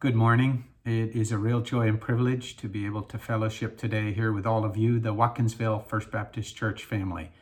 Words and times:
Good 0.00 0.14
morning. 0.14 0.64
It 0.86 1.14
is 1.14 1.30
a 1.30 1.36
real 1.36 1.60
joy 1.60 1.86
and 1.86 2.00
privilege 2.00 2.56
to 2.56 2.70
be 2.70 2.86
able 2.86 3.02
to 3.02 3.18
fellowship 3.18 3.76
today 3.76 4.14
here 4.14 4.32
with 4.32 4.46
all 4.46 4.64
of 4.64 4.74
you, 4.74 4.98
the 4.98 5.12
Watkinsville 5.12 5.86
First 5.86 6.10
Baptist 6.10 6.56
Church 6.56 6.86
family. 6.86 7.32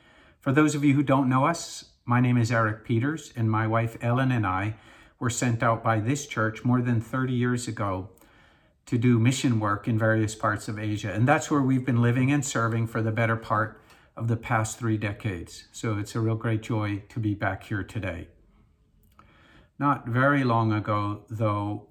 For 0.41 0.51
those 0.51 0.75
of 0.75 0.83
you 0.83 0.95
who 0.95 1.05
don't 1.05 1.29
know 1.29 1.47
us, 1.47 1.91
my 2.05 2.19
name 2.19 2.37
is 2.37 2.51
Eric 2.51 2.85
Peters, 2.85 3.33
and 3.37 3.49
my 3.49 3.69
wife 3.69 3.97
Ellen 4.01 4.33
and 4.33 4.45
I 4.45 4.75
were 5.21 5.31
sent 5.31 5.63
out 5.63 5.85
by 5.85 6.01
this 6.01 6.27
church 6.27 6.65
more 6.65 6.83
than 6.83 7.01
30 7.01 7.33
years 7.33 7.69
ago 7.69 8.09
to 8.87 8.99
do 8.99 9.21
mission 9.21 9.61
work 9.61 9.87
in 9.87 9.97
various 9.97 10.35
parts 10.35 10.67
of 10.67 10.81
Asia. 10.81 11.13
And 11.13 11.29
that's 11.29 11.53
where 11.53 11.63
we've 11.63 11.87
been 11.87 12.03
living 12.03 12.33
and 12.33 12.45
serving 12.45 12.89
for 12.89 13.03
the 13.03 13.13
better 13.13 13.37
part 13.37 13.81
of 14.17 14.27
the 14.27 14.37
past 14.37 14.81
three 14.81 14.97
decades. 14.97 15.69
So 15.71 15.97
it's 15.97 16.17
a 16.17 16.21
real 16.21 16.35
great 16.35 16.63
joy 16.63 17.05
to 17.11 17.21
be 17.21 17.35
back 17.35 17.63
here 17.63 17.85
today. 17.85 18.27
Not 19.79 20.09
very 20.09 20.43
long 20.43 20.73
ago, 20.73 21.23
though, 21.31 21.87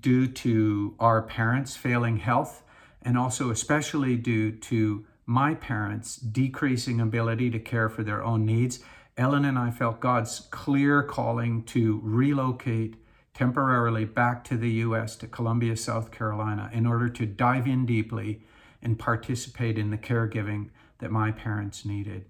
due 0.00 0.26
to 0.26 0.94
our 0.98 1.22
parents 1.22 1.76
failing 1.76 2.18
health, 2.18 2.62
and 3.02 3.18
also 3.18 3.50
especially 3.50 4.16
due 4.16 4.52
to 4.52 5.04
my 5.26 5.54
parents' 5.54 6.16
decreasing 6.16 7.00
ability 7.00 7.50
to 7.50 7.58
care 7.58 7.88
for 7.88 8.02
their 8.02 8.22
own 8.22 8.44
needs, 8.44 8.80
Ellen 9.16 9.44
and 9.44 9.58
I 9.58 9.70
felt 9.70 10.00
God's 10.00 10.40
clear 10.50 11.02
calling 11.02 11.64
to 11.64 12.00
relocate 12.02 12.96
temporarily 13.34 14.04
back 14.04 14.44
to 14.44 14.56
the 14.56 14.70
U.S., 14.70 15.16
to 15.16 15.26
Columbia, 15.26 15.76
South 15.76 16.10
Carolina, 16.10 16.70
in 16.72 16.86
order 16.86 17.08
to 17.08 17.26
dive 17.26 17.66
in 17.66 17.86
deeply 17.86 18.42
and 18.82 18.98
participate 18.98 19.78
in 19.78 19.90
the 19.90 19.98
caregiving 19.98 20.70
that 20.98 21.10
my 21.10 21.30
parents 21.30 21.84
needed. 21.84 22.24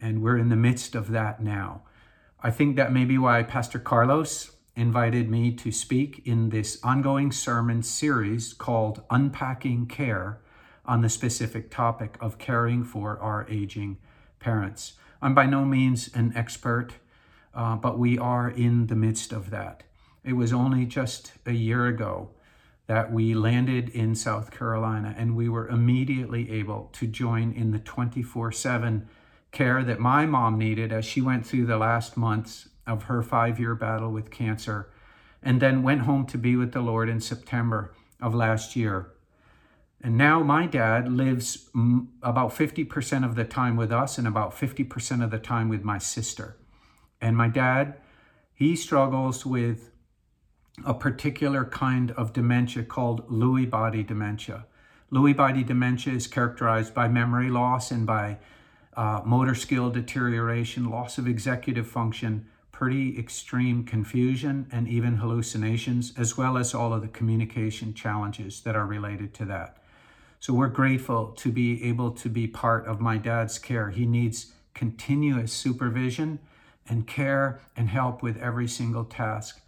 And 0.00 0.22
we're 0.22 0.36
in 0.36 0.48
the 0.48 0.56
midst 0.56 0.94
of 0.94 1.10
that 1.10 1.42
now. 1.42 1.82
I 2.42 2.50
think 2.50 2.76
that 2.76 2.92
may 2.92 3.04
be 3.04 3.18
why 3.18 3.42
Pastor 3.42 3.78
Carlos 3.78 4.52
invited 4.78 5.28
me 5.28 5.50
to 5.50 5.72
speak 5.72 6.22
in 6.24 6.50
this 6.50 6.78
ongoing 6.84 7.32
sermon 7.32 7.82
series 7.82 8.52
called 8.52 9.02
Unpacking 9.10 9.86
Care 9.86 10.38
on 10.86 11.02
the 11.02 11.08
specific 11.08 11.68
topic 11.68 12.16
of 12.20 12.38
caring 12.38 12.84
for 12.84 13.18
our 13.18 13.44
aging 13.50 13.98
parents. 14.38 14.92
I'm 15.20 15.34
by 15.34 15.46
no 15.46 15.64
means 15.64 16.08
an 16.14 16.32
expert, 16.36 16.92
uh, 17.52 17.74
but 17.74 17.98
we 17.98 18.18
are 18.18 18.48
in 18.48 18.86
the 18.86 18.94
midst 18.94 19.32
of 19.32 19.50
that. 19.50 19.82
It 20.22 20.34
was 20.34 20.52
only 20.52 20.86
just 20.86 21.32
a 21.44 21.52
year 21.52 21.86
ago 21.86 22.30
that 22.86 23.12
we 23.12 23.34
landed 23.34 23.88
in 23.88 24.14
South 24.14 24.52
Carolina 24.52 25.12
and 25.18 25.34
we 25.34 25.48
were 25.48 25.68
immediately 25.68 26.50
able 26.52 26.88
to 26.92 27.06
join 27.06 27.52
in 27.52 27.72
the 27.72 27.80
24 27.80 28.52
7 28.52 29.08
care 29.50 29.82
that 29.82 29.98
my 29.98 30.24
mom 30.24 30.56
needed 30.56 30.92
as 30.92 31.04
she 31.04 31.20
went 31.20 31.44
through 31.44 31.66
the 31.66 31.78
last 31.78 32.16
months 32.16 32.68
of 32.88 33.04
her 33.04 33.22
five 33.22 33.60
year 33.60 33.74
battle 33.74 34.10
with 34.10 34.30
cancer, 34.30 34.90
and 35.42 35.60
then 35.60 35.82
went 35.82 36.02
home 36.02 36.26
to 36.26 36.38
be 36.38 36.56
with 36.56 36.72
the 36.72 36.80
Lord 36.80 37.08
in 37.08 37.20
September 37.20 37.92
of 38.20 38.34
last 38.34 38.74
year. 38.74 39.12
And 40.00 40.16
now 40.16 40.42
my 40.42 40.66
dad 40.66 41.12
lives 41.12 41.68
about 42.22 42.50
50% 42.50 43.24
of 43.24 43.34
the 43.34 43.44
time 43.44 43.76
with 43.76 43.90
us 43.90 44.16
and 44.16 44.28
about 44.28 44.52
50% 44.52 45.24
of 45.24 45.30
the 45.30 45.38
time 45.38 45.68
with 45.68 45.82
my 45.82 45.98
sister. 45.98 46.56
And 47.20 47.36
my 47.36 47.48
dad, 47.48 47.96
he 48.54 48.76
struggles 48.76 49.44
with 49.44 49.90
a 50.84 50.94
particular 50.94 51.64
kind 51.64 52.12
of 52.12 52.32
dementia 52.32 52.84
called 52.84 53.28
Lewy 53.28 53.68
body 53.68 54.04
dementia. 54.04 54.66
Lewy 55.12 55.36
body 55.36 55.64
dementia 55.64 56.12
is 56.14 56.28
characterized 56.28 56.94
by 56.94 57.08
memory 57.08 57.50
loss 57.50 57.90
and 57.90 58.06
by 58.06 58.38
uh, 58.96 59.22
motor 59.24 59.54
skill 59.54 59.90
deterioration, 59.90 60.90
loss 60.90 61.18
of 61.18 61.26
executive 61.26 61.86
function, 61.86 62.46
pretty 62.78 63.18
extreme 63.18 63.82
confusion 63.82 64.64
and 64.70 64.86
even 64.86 65.16
hallucinations, 65.16 66.12
as 66.16 66.36
well 66.36 66.56
as 66.56 66.72
all 66.72 66.94
of 66.94 67.02
the 67.02 67.08
communication 67.08 67.92
challenges 67.92 68.60
that 68.60 68.76
are 68.76 68.86
related 68.86 69.34
to 69.34 69.44
that. 69.44 69.78
So 70.38 70.54
we're 70.54 70.68
grateful 70.68 71.32
to 71.38 71.50
be 71.50 71.82
able 71.82 72.12
to 72.12 72.28
be 72.28 72.46
part 72.46 72.86
of 72.86 73.00
my 73.00 73.16
dad's 73.16 73.58
care. 73.58 73.90
He 73.90 74.06
needs 74.06 74.52
continuous 74.74 75.52
supervision 75.52 76.38
and 76.88 77.04
care 77.04 77.58
and 77.76 77.88
help 77.88 78.22
with 78.22 78.36
every 78.36 78.68
single 78.68 79.04
task. 79.04 79.60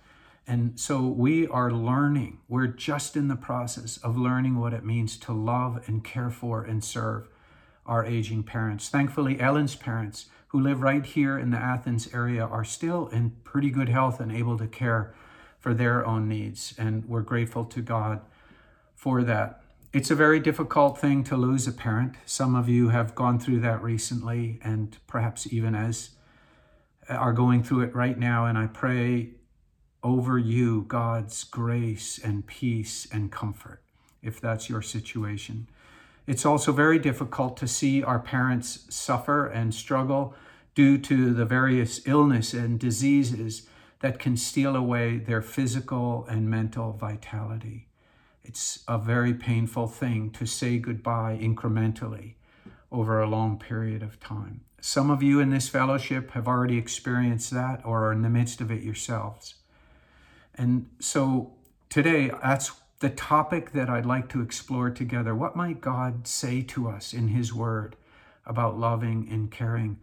And 0.47 0.79
so 0.79 1.09
we 1.09 1.49
are 1.49 1.73
learning, 1.73 2.39
we're 2.49 2.69
just 2.69 3.17
in 3.17 3.27
the 3.27 3.35
process 3.35 3.97
of 3.97 4.17
learning 4.17 4.61
what 4.61 4.73
it 4.73 4.85
means 4.85 5.17
to 5.17 5.33
love 5.33 5.83
and 5.89 6.05
care 6.05 6.31
for 6.31 6.63
and 6.63 6.85
serve 6.85 7.27
our 7.91 8.07
aging 8.07 8.45
parents. 8.45 8.89
Thankfully, 8.89 9.41
Ellen's 9.41 9.75
parents 9.75 10.27
who 10.49 10.61
live 10.61 10.81
right 10.81 11.05
here 11.05 11.37
in 11.37 11.51
the 11.51 11.59
Athens 11.59 12.09
area 12.15 12.45
are 12.45 12.65
still 12.65 13.09
in 13.09 13.31
pretty 13.43 13.69
good 13.69 13.89
health 13.89 14.21
and 14.21 14.31
able 14.31 14.57
to 14.57 14.69
care 14.69 15.13
for 15.59 15.75
their 15.75 16.07
own 16.07 16.29
needs. 16.29 16.73
And 16.79 17.05
we're 17.09 17.23
grateful 17.23 17.65
to 17.65 17.83
God 17.83 18.21
for 18.95 19.25
that. 19.25 19.63
It's 19.93 20.11
a 20.11 20.15
very 20.15 20.39
difficult 20.39 20.99
thing 20.99 21.25
to 21.25 21.37
lose 21.37 21.67
a 21.67 21.73
parent. 21.73 22.15
Some 22.25 22.55
of 22.55 22.69
you 22.69 22.91
have 22.91 23.17
gone 23.17 23.41
through 23.41 23.59
that 23.61 23.83
recently, 23.83 24.61
and 24.63 24.97
perhaps 25.09 25.53
even 25.53 25.75
as 25.75 26.11
uh, 27.09 27.15
are 27.15 27.33
going 27.33 27.65
through 27.65 27.81
it 27.81 27.95
right 27.95 28.17
now. 28.17 28.47
And 28.47 28.57
I 28.57 28.69
pray 28.69 29.31
over 30.05 30.39
you 30.39 30.85
God's 30.87 31.43
grace 31.43 32.21
and 32.23 32.47
peace 32.47 33.09
and 33.13 33.33
comfort, 33.33 33.83
if 34.23 34.41
that's 34.41 34.71
your 34.71 34.81
situation. 34.81 35.67
It's 36.27 36.47
also 36.47 36.73
very 36.73 36.99
difficult 36.99 37.57
to 37.59 37.69
see 37.69 38.03
our 38.03 38.19
parents 38.19 38.87
suffer 38.89 39.47
and 39.47 39.75
struggle 39.75 40.35
due 40.75 40.99
to 40.99 41.33
the 41.35 41.45
various 41.45 42.07
illness 42.07 42.55
and 42.55 42.79
diseases 42.79 43.67
that 44.01 44.19
can 44.19 44.37
steal 44.37 44.77
away 44.77 45.19
their 45.19 45.43
physical 45.43 46.27
and 46.29 46.49
mental 46.49 46.93
vitality. 46.93 47.89
It's 48.45 48.83
a 48.89 48.99
very 48.99 49.35
painful 49.35 49.87
thing 49.87 50.31
to 50.33 50.47
say 50.47 50.79
goodbye 50.79 51.39
incrementally 51.41 52.35
over 52.91 53.21
a 53.21 53.29
long 53.29 53.59
period 53.59 54.03
of 54.03 54.19
time. 54.19 54.63
Some 54.81 55.11
of 55.11 55.23
you 55.23 55.41
in 55.41 55.51
this 55.51 55.69
fellowship 55.69 56.31
have 56.31 56.49
already 56.49 56.79
experienced 56.79 57.51
that 57.51 57.83
or 57.85 58.07
are 58.07 58.13
in 58.13 58.23
the 58.23 58.31
midst 58.31 58.61
of 58.61 58.71
it 58.71 58.83
yourselves. 58.83 59.55
And 60.55 60.89
so 60.99 61.53
today, 61.91 62.31
that's 62.43 62.73
the 63.01 63.11
topic 63.11 63.73
that 63.73 63.89
I'd 63.89 64.07
like 64.07 64.29
to 64.29 64.43
explore 64.43 64.91
together. 64.91 65.35
What 65.35 65.57
might 65.57 65.81
God 65.81 66.27
say 66.27 66.63
to 66.63 66.89
us 66.89 67.13
in 67.13 67.29
His 67.29 67.53
Word 67.53 67.97
about 68.47 68.79
loving 68.79 69.27
and 69.31 69.51
caring 69.51 69.99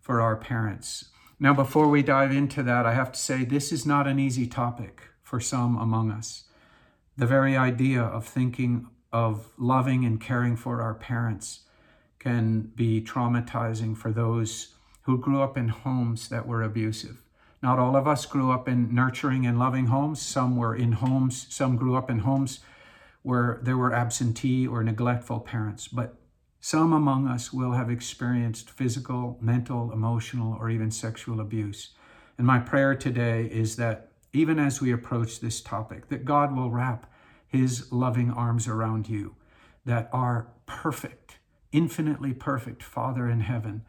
for 0.00 0.20
our 0.20 0.36
parents? 0.36 1.06
Now, 1.40 1.54
before 1.54 1.88
we 1.88 2.02
dive 2.02 2.30
into 2.30 2.62
that, 2.62 2.86
I 2.86 2.94
have 2.94 3.12
to 3.12 3.18
say 3.18 3.44
this 3.44 3.72
is 3.72 3.84
not 3.84 4.06
an 4.06 4.18
easy 4.18 4.46
topic 4.46 5.02
for 5.22 5.40
some 5.40 5.76
among 5.76 6.10
us. 6.10 6.44
The 7.16 7.26
very 7.26 7.56
idea 7.56 8.02
of 8.02 8.26
thinking 8.26 8.86
of 9.12 9.48
loving 9.58 10.04
and 10.04 10.20
caring 10.20 10.56
for 10.56 10.80
our 10.80 10.94
parents 10.94 11.60
can 12.18 12.70
be 12.74 13.00
traumatizing 13.00 13.96
for 13.96 14.12
those 14.12 14.74
who 15.02 15.18
grew 15.18 15.42
up 15.42 15.56
in 15.56 15.68
homes 15.68 16.28
that 16.28 16.46
were 16.46 16.62
abusive. 16.62 17.22
Not 17.62 17.78
all 17.78 17.94
of 17.94 18.08
us 18.08 18.26
grew 18.26 18.50
up 18.50 18.68
in 18.68 18.92
nurturing 18.92 19.46
and 19.46 19.58
loving 19.58 19.86
homes. 19.86 20.20
Some 20.20 20.56
were 20.56 20.74
in 20.74 20.92
homes, 20.92 21.46
some 21.48 21.76
grew 21.76 21.94
up 21.94 22.10
in 22.10 22.20
homes 22.20 22.60
where 23.22 23.60
there 23.62 23.76
were 23.76 23.94
absentee 23.94 24.66
or 24.66 24.82
neglectful 24.82 25.40
parents. 25.40 25.86
But 25.86 26.16
some 26.60 26.92
among 26.92 27.28
us 27.28 27.52
will 27.52 27.72
have 27.72 27.88
experienced 27.88 28.70
physical, 28.70 29.38
mental, 29.40 29.92
emotional, 29.92 30.56
or 30.58 30.70
even 30.70 30.90
sexual 30.90 31.40
abuse. 31.40 31.90
And 32.36 32.46
my 32.46 32.58
prayer 32.58 32.96
today 32.96 33.46
is 33.46 33.76
that 33.76 34.08
even 34.32 34.58
as 34.58 34.80
we 34.80 34.92
approach 34.92 35.40
this 35.40 35.60
topic, 35.60 36.08
that 36.08 36.24
God 36.24 36.56
will 36.56 36.70
wrap 36.70 37.10
his 37.46 37.92
loving 37.92 38.30
arms 38.30 38.66
around 38.66 39.08
you, 39.08 39.36
that 39.84 40.08
our 40.12 40.48
perfect, 40.66 41.38
infinitely 41.70 42.32
perfect 42.32 42.82
Father 42.82 43.28
in 43.28 43.40
heaven 43.40 43.84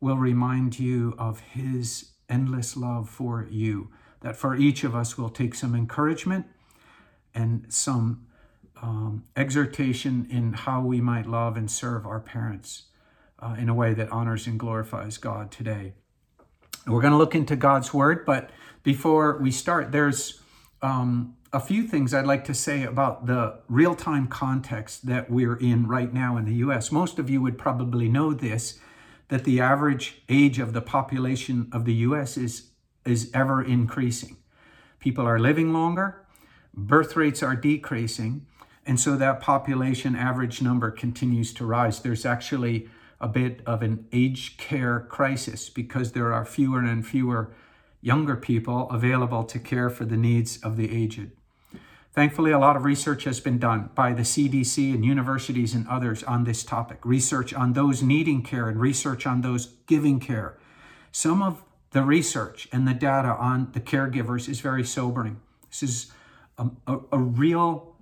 will 0.00 0.16
remind 0.16 0.78
you 0.78 1.14
of 1.16 1.40
his 1.40 2.10
endless 2.28 2.76
love 2.76 3.08
for 3.08 3.46
you. 3.50 3.90
That 4.20 4.36
for 4.36 4.56
each 4.56 4.84
of 4.84 4.94
us 4.94 5.18
will 5.18 5.28
take 5.28 5.54
some 5.54 5.74
encouragement 5.74 6.46
and 7.34 7.66
some 7.68 8.26
um, 8.80 9.24
exhortation 9.36 10.26
in 10.30 10.52
how 10.52 10.80
we 10.80 11.00
might 11.00 11.26
love 11.26 11.56
and 11.56 11.70
serve 11.70 12.06
our 12.06 12.20
parents 12.20 12.84
uh, 13.38 13.56
in 13.58 13.68
a 13.68 13.74
way 13.74 13.94
that 13.94 14.10
honors 14.10 14.46
and 14.46 14.58
glorifies 14.58 15.18
God 15.18 15.50
today. 15.50 15.92
We're 16.86 17.00
going 17.00 17.12
to 17.12 17.18
look 17.18 17.34
into 17.34 17.56
God's 17.56 17.94
Word, 17.94 18.26
but 18.26 18.50
before 18.82 19.38
we 19.38 19.50
start, 19.50 19.90
there's 19.90 20.40
um, 20.82 21.36
a 21.52 21.60
few 21.60 21.84
things 21.84 22.12
I'd 22.12 22.26
like 22.26 22.44
to 22.46 22.54
say 22.54 22.82
about 22.82 23.26
the 23.26 23.60
real 23.68 23.94
time 23.94 24.26
context 24.26 25.06
that 25.06 25.30
we're 25.30 25.56
in 25.56 25.86
right 25.86 26.12
now 26.12 26.36
in 26.36 26.44
the 26.44 26.56
US. 26.56 26.92
Most 26.92 27.18
of 27.18 27.30
you 27.30 27.40
would 27.40 27.56
probably 27.56 28.08
know 28.08 28.34
this 28.34 28.78
that 29.28 29.44
the 29.44 29.60
average 29.60 30.22
age 30.28 30.58
of 30.58 30.72
the 30.72 30.80
population 30.80 31.68
of 31.72 31.84
the 31.84 31.94
US 31.94 32.36
is, 32.36 32.70
is 33.04 33.30
ever 33.34 33.62
increasing. 33.62 34.36
People 34.98 35.26
are 35.26 35.38
living 35.38 35.72
longer, 35.72 36.24
birth 36.72 37.16
rates 37.16 37.42
are 37.42 37.56
decreasing, 37.56 38.46
and 38.86 39.00
so 39.00 39.16
that 39.16 39.40
population 39.40 40.14
average 40.14 40.60
number 40.60 40.90
continues 40.90 41.54
to 41.54 41.64
rise. 41.64 42.00
There's 42.00 42.26
actually 42.26 42.88
a 43.20 43.28
bit 43.28 43.62
of 43.64 43.82
an 43.82 44.06
age 44.12 44.56
care 44.56 45.00
crisis 45.00 45.70
because 45.70 46.12
there 46.12 46.32
are 46.32 46.44
fewer 46.44 46.80
and 46.80 47.06
fewer 47.06 47.54
younger 48.02 48.36
people 48.36 48.90
available 48.90 49.44
to 49.44 49.58
care 49.58 49.88
for 49.88 50.04
the 50.04 50.16
needs 50.16 50.58
of 50.58 50.76
the 50.76 50.94
aged. 50.94 51.30
Thankfully, 52.14 52.52
a 52.52 52.60
lot 52.60 52.76
of 52.76 52.84
research 52.84 53.24
has 53.24 53.40
been 53.40 53.58
done 53.58 53.90
by 53.96 54.12
the 54.12 54.22
CDC 54.22 54.94
and 54.94 55.04
universities 55.04 55.74
and 55.74 55.86
others 55.88 56.22
on 56.22 56.44
this 56.44 56.62
topic 56.62 57.00
research 57.04 57.52
on 57.52 57.72
those 57.72 58.04
needing 58.04 58.40
care 58.40 58.68
and 58.68 58.80
research 58.80 59.26
on 59.26 59.40
those 59.40 59.66
giving 59.88 60.20
care. 60.20 60.56
Some 61.10 61.42
of 61.42 61.64
the 61.90 62.02
research 62.02 62.68
and 62.70 62.86
the 62.86 62.94
data 62.94 63.30
on 63.30 63.70
the 63.72 63.80
caregivers 63.80 64.48
is 64.48 64.60
very 64.60 64.84
sobering. 64.84 65.40
This 65.68 65.82
is 65.82 66.12
a, 66.56 66.68
a, 66.86 66.98
a 67.10 67.18
real 67.18 67.96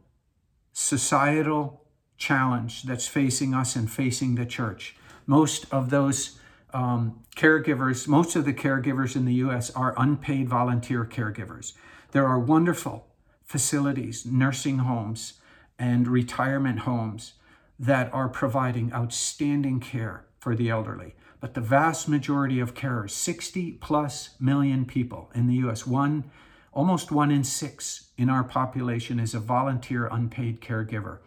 societal 0.75 1.83
challenge 2.19 2.83
that's 2.83 3.09
facing 3.09 3.55
us 3.55 3.77
and 3.77 3.91
facing 3.91 4.35
the 4.35 4.45
church. 4.45 4.95
Most 5.27 5.65
of 5.73 5.89
those 5.89 6.39
um, 6.75 7.23
caregivers, 7.35 8.07
most 8.07 8.37
of 8.37 8.45
the 8.45 8.53
caregivers 8.53 9.17
in 9.17 9.25
the 9.25 9.35
US 9.35 9.71
are 9.71 9.95
unpaid 9.97 10.51
volunteer 10.51 11.07
caregivers. 11.07 11.73
There 12.11 12.27
are 12.27 12.39
wonderful 12.39 13.07
facilities, 13.53 14.25
nursing 14.25 14.79
homes, 14.79 15.35
and 15.79 16.09
retirement 16.09 16.81
homes 16.81 17.35
that 17.79 18.11
are 18.15 18.31
providing 18.31 18.91
outstanding 18.95 19.79
care 19.79 20.25
for 20.39 20.57
the 20.57 20.71
elderly. 20.71 21.15
But 21.39 21.53
the 21.53 21.61
vast 21.61 22.09
majority 22.09 22.61
of 22.61 22.73
carers, 22.73 23.11
60 23.11 23.73
plus 23.73 24.37
million 24.41 24.87
people 24.87 25.31
in 25.35 25.49
the 25.49 25.57
US, 25.67 25.87
one, 25.87 26.31
almost 26.73 27.13
one 27.13 27.31
in 27.31 27.45
six 27.45 28.07
in 28.17 28.31
our 28.31 28.43
population 28.43 29.21
is 29.21 29.35
a 29.35 29.39
volunteer 29.39 30.07
unpaid 30.07 30.63
caregiver. 30.63 31.19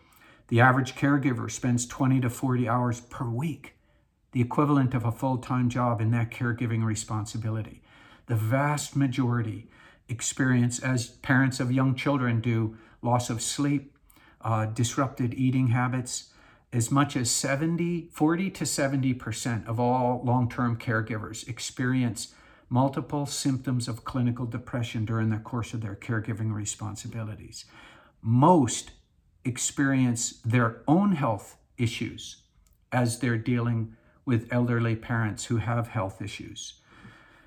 The 0.48 0.62
average 0.62 0.96
caregiver 0.96 1.52
spends 1.52 1.86
20 1.86 2.22
to 2.22 2.32
40 2.32 2.68
hours 2.68 3.02
per 3.02 3.30
week, 3.30 3.76
the 4.32 4.42
equivalent 4.42 4.96
of 4.96 5.06
a 5.06 5.12
full 5.12 5.38
time 5.38 5.70
job 5.70 6.02
in 6.02 6.10
that 6.10 6.32
caregiving 6.32 6.84
responsibility. 6.84 7.84
The 8.26 8.36
vast 8.36 8.96
majority 8.96 9.68
experience, 10.08 10.80
as 10.80 11.08
parents 11.08 11.60
of 11.60 11.72
young 11.72 11.96
children 11.96 12.42
do, 12.42 12.78
loss 13.02 13.30
of 13.30 13.42
sleep, 13.42 13.96
uh, 14.42 14.66
disrupted 14.66 15.34
eating 15.34 15.68
habits. 15.68 16.32
As 16.74 16.92
much 16.92 17.16
as 17.16 17.32
70, 17.32 18.10
40 18.12 18.50
to 18.52 18.64
70% 18.66 19.68
of 19.68 19.80
all 19.80 20.22
long 20.24 20.50
term 20.50 20.78
caregivers 20.78 21.48
experience 21.48 22.34
multiple 22.70 23.26
symptoms 23.26 23.88
of 23.88 24.04
clinical 24.04 24.46
depression 24.46 25.06
during 25.06 25.30
the 25.30 25.38
course 25.38 25.74
of 25.74 25.82
their 25.82 25.96
caregiving 25.96 26.54
responsibilities. 26.54 27.66
Most 28.22 28.92
experience 29.46 30.42
their 30.44 30.82
own 30.88 31.14
health 31.14 31.58
issues 31.78 32.42
as 32.92 33.20
they're 33.20 33.38
dealing 33.38 33.96
with 34.26 34.52
elderly 34.52 34.96
parents 34.96 35.46
who 35.46 35.58
have 35.58 35.90
health 35.90 36.22
issues. 36.22 36.82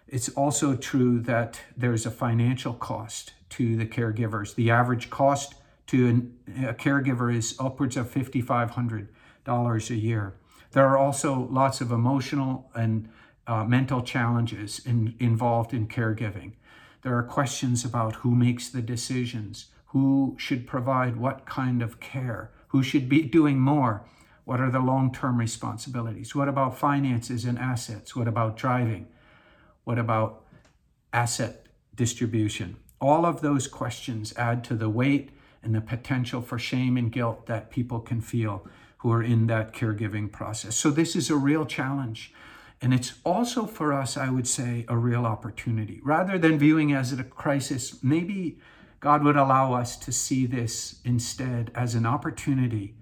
It's 0.09 0.31
also 0.31 0.75
true 0.75 1.21
that 1.21 1.61
there's 1.77 2.07
a 2.07 2.11
financial 2.11 2.73
cost 2.73 3.33
to 3.51 3.77
the 3.77 3.87
caregivers. 3.87 4.55
The 4.55 4.71
average 4.71 5.11
cost 5.11 5.55
to 5.89 6.31
a 6.65 6.75
caregiver 6.75 7.35
is 7.35 7.57
upwards 7.59 7.97
of 7.97 8.11
$5,500 8.13 9.91
a 9.91 9.95
year. 9.95 10.35
There 10.73 10.87
are 10.87 10.99
also 10.99 11.49
lots 11.51 11.81
of 11.81 11.93
emotional 11.93 12.71
and 12.75 13.09
uh, 13.47 13.65
mental 13.65 14.03
challenges 14.03 14.81
in, 14.85 15.15
involved 15.19 15.73
in 15.73 15.89
caregiving. 15.89 16.53
There 17.03 17.17
are 17.17 17.23
questions 17.23 17.85
about 17.85 18.17
who 18.17 18.35
makes 18.35 18.69
the 18.69 18.83
decisions, 18.83 19.67
who 19.87 20.37
should 20.39 20.67
provide 20.67 21.17
what 21.17 21.47
kind 21.47 21.81
of 21.83 22.01
care, 22.01 22.51
who 22.69 22.83
should 22.83 23.09
be 23.09 23.23
doing 23.23 23.59
more, 23.59 24.05
what 24.45 24.61
are 24.61 24.71
the 24.71 24.81
long 24.81 25.13
term 25.13 25.39
responsibilities, 25.39 26.35
what 26.35 26.49
about 26.49 26.77
finances 26.77 27.45
and 27.45 27.59
assets, 27.59 28.15
what 28.15 28.29
about 28.29 28.57
driving. 28.57 29.07
What 29.89 29.99
about 29.99 30.45
asset 31.15 31.65
distribution? 31.95 32.77
All 33.01 33.25
of 33.25 33.41
those 33.41 33.67
questions 33.67 34.35
add 34.37 34.63
to 34.65 34.75
the 34.75 34.91
weight 34.91 35.31
and 35.63 35.75
the 35.75 35.81
potential 35.81 36.43
for 36.43 36.59
shame 36.59 36.99
and 36.99 37.11
guilt 37.11 37.47
that 37.47 37.71
people 37.71 38.01
can 38.01 38.21
feel 38.21 38.69
who 38.99 39.11
are 39.11 39.23
in 39.23 39.47
that 39.47 39.73
caregiving 39.73 40.31
process. 40.31 40.77
So, 40.77 40.91
this 40.91 41.17
is 41.17 41.31
a 41.31 41.37
real 41.37 41.65
challenge. 41.65 42.35
And 42.83 42.93
it's 42.93 43.15
also 43.25 43.65
for 43.65 43.95
us, 43.95 44.19
I 44.19 44.29
would 44.29 44.47
say, 44.47 44.85
a 44.89 44.97
real 44.99 45.25
opportunity. 45.25 46.03
Rather 46.05 46.37
than 46.37 46.59
viewing 46.59 46.93
as 46.93 47.15
a 47.15 47.25
crisis, 47.25 48.05
maybe 48.05 48.59
God 49.01 49.25
would 49.25 49.37
allow 49.37 49.73
us 49.73 49.97
to 50.01 50.13
see 50.13 50.45
this 50.45 51.01
instead 51.03 51.71
as 51.75 51.95
an 51.95 52.05
opportunity 52.05 52.95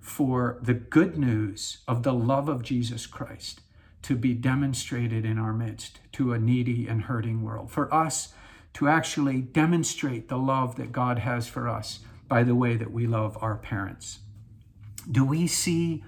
for 0.00 0.60
the 0.62 0.74
good 0.74 1.18
news 1.18 1.78
of 1.88 2.04
the 2.04 2.14
love 2.14 2.48
of 2.48 2.62
Jesus 2.62 3.08
Christ 3.08 3.60
to 4.02 4.16
be 4.16 4.34
demonstrated 4.34 5.24
in 5.24 5.38
our 5.38 5.52
midst 5.52 6.00
to 6.12 6.32
a 6.32 6.38
needy 6.38 6.86
and 6.86 7.02
hurting 7.02 7.42
world. 7.42 7.70
For 7.70 7.92
us 7.92 8.32
to 8.74 8.88
actually 8.88 9.40
demonstrate 9.40 10.28
the 10.28 10.38
love 10.38 10.76
that 10.76 10.92
God 10.92 11.18
has 11.20 11.48
for 11.48 11.68
us 11.68 12.00
by 12.28 12.42
the 12.42 12.54
way 12.54 12.76
that 12.76 12.92
we 12.92 13.06
love 13.06 13.36
our 13.40 13.56
parents. 13.56 14.20
Do 15.10 15.24
we 15.24 15.46
see 15.46 16.04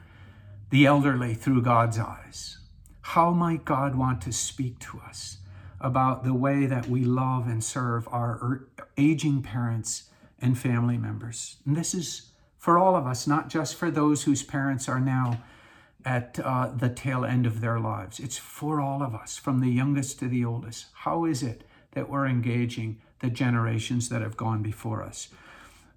the 0.70 0.86
elderly 0.86 1.34
through 1.34 1.62
God's 1.62 1.98
eyes? 1.98 2.58
How 3.00 3.32
might 3.32 3.64
God 3.64 3.94
want 3.94 4.20
to 4.22 4.32
speak 4.32 4.78
to 4.80 5.00
us 5.00 5.38
about 5.80 6.22
the 6.22 6.34
way 6.34 6.66
that 6.66 6.86
we 6.86 7.02
love 7.02 7.46
and 7.46 7.64
serve 7.64 8.06
our 8.08 8.38
er, 8.42 8.68
aging 8.96 9.42
parents 9.42 10.04
and 10.38 10.56
family 10.56 10.98
members? 10.98 11.56
And 11.66 11.76
this 11.76 11.94
is 11.94 12.30
for 12.58 12.78
all 12.78 12.94
of 12.94 13.06
us, 13.06 13.26
not 13.26 13.48
just 13.48 13.74
for 13.74 13.90
those 13.90 14.24
whose 14.24 14.42
parents 14.42 14.88
are 14.88 15.00
now 15.00 15.42
at 16.04 16.38
uh, 16.42 16.70
the 16.74 16.88
tail 16.88 17.24
end 17.24 17.46
of 17.46 17.60
their 17.60 17.78
lives. 17.78 18.18
It's 18.18 18.38
for 18.38 18.80
all 18.80 19.02
of 19.02 19.14
us, 19.14 19.36
from 19.36 19.60
the 19.60 19.70
youngest 19.70 20.18
to 20.20 20.28
the 20.28 20.44
oldest. 20.44 20.86
How 20.92 21.24
is 21.24 21.42
it 21.42 21.64
that 21.92 22.08
we're 22.08 22.26
engaging 22.26 23.00
the 23.20 23.30
generations 23.30 24.08
that 24.08 24.22
have 24.22 24.36
gone 24.36 24.62
before 24.62 25.02
us? 25.02 25.28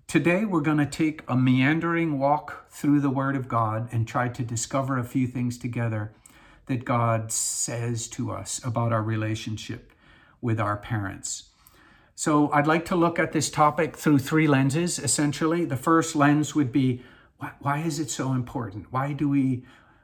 Today, 0.08 0.46
we're 0.46 0.62
going 0.62 0.78
to 0.78 0.86
take 0.86 1.24
a 1.28 1.36
meandering 1.36 2.20
walk 2.20 2.70
through 2.70 3.00
the 3.00 3.10
Word 3.10 3.36
of 3.36 3.48
God 3.48 3.90
and 3.92 4.08
try 4.08 4.28
to 4.28 4.44
discover 4.44 4.98
a 4.98 5.04
few 5.04 5.28
things 5.28 5.58
together 5.58 6.14
that 6.68 6.86
God 6.86 7.32
says 7.32 8.08
to 8.10 8.32
us 8.32 8.64
about 8.64 8.94
our 8.94 9.02
relationship 9.02 9.92
with 10.42 10.60
our 10.60 10.78
parents. 10.78 11.50
So, 12.16 12.52
I'd 12.52 12.68
like 12.68 12.86
to 12.86 12.96
look 12.96 13.18
at 13.18 13.32
this 13.32 13.50
topic 13.50 13.98
through 13.98 14.20
three 14.20 14.48
lenses, 14.48 15.00
essentially. 15.00 15.66
The 15.66 15.78
first 15.78 16.16
lens 16.16 16.54
would 16.54 16.72
be 16.72 17.02
why 17.60 17.80
is 17.80 18.00
it 18.00 18.10
so 18.10 18.34
important? 18.34 18.92
Why 18.92 19.14
do 19.14 19.28
we 19.28 19.64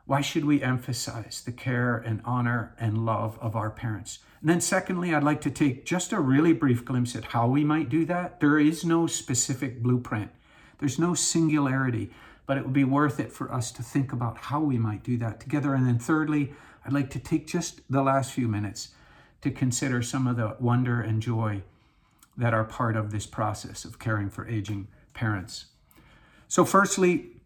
why 0.09 0.21
should 0.21 0.43
we 0.43 0.63
emphasize 0.63 1.43
the 1.45 1.51
care 1.51 1.95
and 1.95 2.19
honor 2.25 2.73
and 2.79 3.05
love 3.05 3.37
of 3.39 3.55
our 3.55 3.69
parents? 3.69 4.17
And 4.41 4.49
then, 4.49 4.59
secondly, 4.59 5.13
I'd 5.13 5.23
like 5.23 5.39
to 5.41 5.51
take 5.51 5.85
just 5.85 6.11
a 6.11 6.19
really 6.19 6.51
brief 6.51 6.83
glimpse 6.83 7.15
at 7.15 7.25
how 7.25 7.45
we 7.47 7.63
might 7.63 7.89
do 7.89 8.05
that. 8.05 8.39
There 8.39 8.57
is 8.57 8.83
no 8.83 9.05
specific 9.05 9.83
blueprint, 9.83 10.31
there's 10.79 10.97
no 10.97 11.13
singularity, 11.13 12.09
but 12.47 12.57
it 12.57 12.63
would 12.63 12.73
be 12.73 12.83
worth 12.83 13.19
it 13.19 13.31
for 13.31 13.53
us 13.53 13.71
to 13.73 13.83
think 13.83 14.11
about 14.11 14.39
how 14.39 14.59
we 14.59 14.79
might 14.79 15.03
do 15.03 15.15
that 15.17 15.39
together. 15.39 15.75
And 15.75 15.85
then, 15.85 15.99
thirdly, 15.99 16.53
I'd 16.83 16.91
like 16.91 17.11
to 17.11 17.19
take 17.19 17.45
just 17.45 17.81
the 17.87 18.01
last 18.01 18.33
few 18.33 18.47
minutes 18.47 18.95
to 19.41 19.51
consider 19.51 20.01
some 20.01 20.25
of 20.25 20.37
the 20.37 20.55
wonder 20.59 20.99
and 20.99 21.21
joy 21.21 21.61
that 22.35 22.55
are 22.55 22.63
part 22.63 22.95
of 22.95 23.11
this 23.11 23.27
process 23.27 23.85
of 23.85 23.99
caring 23.99 24.31
for 24.31 24.47
aging 24.47 24.87
parents. 25.13 25.65
So, 26.47 26.65
firstly, 26.65 27.38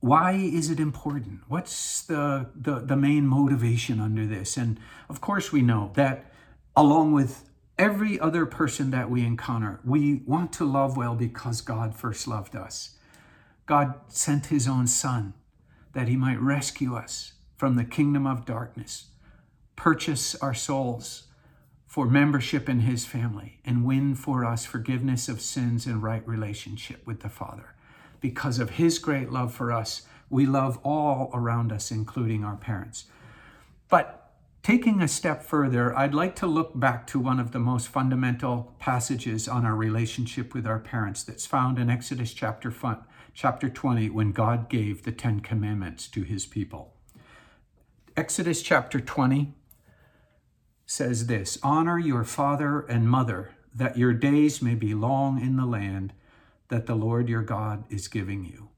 why 0.00 0.32
is 0.32 0.70
it 0.70 0.78
important? 0.78 1.40
What's 1.48 2.02
the, 2.02 2.50
the, 2.54 2.80
the 2.80 2.96
main 2.96 3.26
motivation 3.26 4.00
under 4.00 4.26
this? 4.26 4.56
And 4.56 4.78
of 5.08 5.20
course, 5.20 5.52
we 5.52 5.62
know 5.62 5.92
that 5.94 6.30
along 6.76 7.12
with 7.12 7.48
every 7.78 8.20
other 8.20 8.46
person 8.46 8.90
that 8.90 9.10
we 9.10 9.24
encounter, 9.24 9.80
we 9.84 10.22
want 10.26 10.52
to 10.54 10.64
love 10.64 10.96
well 10.96 11.14
because 11.14 11.60
God 11.60 11.94
first 11.94 12.28
loved 12.28 12.54
us. 12.54 12.96
God 13.64 13.94
sent 14.08 14.46
his 14.46 14.68
own 14.68 14.86
Son 14.86 15.34
that 15.92 16.08
he 16.08 16.16
might 16.16 16.40
rescue 16.40 16.94
us 16.94 17.32
from 17.56 17.76
the 17.76 17.84
kingdom 17.84 18.26
of 18.26 18.44
darkness, 18.44 19.06
purchase 19.76 20.34
our 20.36 20.54
souls 20.54 21.24
for 21.86 22.06
membership 22.06 22.68
in 22.68 22.80
his 22.80 23.06
family, 23.06 23.60
and 23.64 23.84
win 23.84 24.14
for 24.14 24.44
us 24.44 24.66
forgiveness 24.66 25.28
of 25.28 25.40
sins 25.40 25.86
and 25.86 26.02
right 26.02 26.26
relationship 26.28 27.06
with 27.06 27.20
the 27.20 27.30
Father 27.30 27.75
because 28.20 28.58
of 28.58 28.70
his 28.70 28.98
great 28.98 29.30
love 29.30 29.52
for 29.52 29.72
us, 29.72 30.02
we 30.28 30.46
love 30.46 30.78
all 30.82 31.30
around 31.32 31.72
us, 31.72 31.90
including 31.90 32.44
our 32.44 32.56
parents. 32.56 33.04
But 33.88 34.32
taking 34.62 35.00
a 35.00 35.08
step 35.08 35.44
further, 35.44 35.96
I'd 35.96 36.14
like 36.14 36.34
to 36.36 36.46
look 36.46 36.78
back 36.78 37.06
to 37.08 37.20
one 37.20 37.38
of 37.38 37.52
the 37.52 37.60
most 37.60 37.88
fundamental 37.88 38.74
passages 38.78 39.46
on 39.46 39.64
our 39.64 39.76
relationship 39.76 40.54
with 40.54 40.66
our 40.66 40.80
parents 40.80 41.22
that's 41.22 41.46
found 41.46 41.78
in 41.78 41.88
Exodus 41.88 42.34
chapter, 42.34 42.74
chapter 43.34 43.68
20 43.68 44.10
when 44.10 44.32
God 44.32 44.68
gave 44.68 45.04
the 45.04 45.12
Ten 45.12 45.40
Commandments 45.40 46.08
to 46.08 46.22
his 46.22 46.46
people. 46.46 46.94
Exodus 48.16 48.62
chapter 48.62 48.98
20 48.98 49.52
says 50.86 51.26
this 51.26 51.58
Honor 51.62 51.98
your 51.98 52.24
father 52.24 52.80
and 52.80 53.08
mother, 53.08 53.50
that 53.74 53.98
your 53.98 54.14
days 54.14 54.62
may 54.62 54.74
be 54.74 54.94
long 54.94 55.40
in 55.40 55.56
the 55.56 55.66
land 55.66 56.12
that 56.68 56.86
the 56.86 56.94
Lord 56.94 57.28
your 57.28 57.42
God 57.42 57.84
is 57.90 58.08
giving 58.08 58.44
you. 58.44 58.68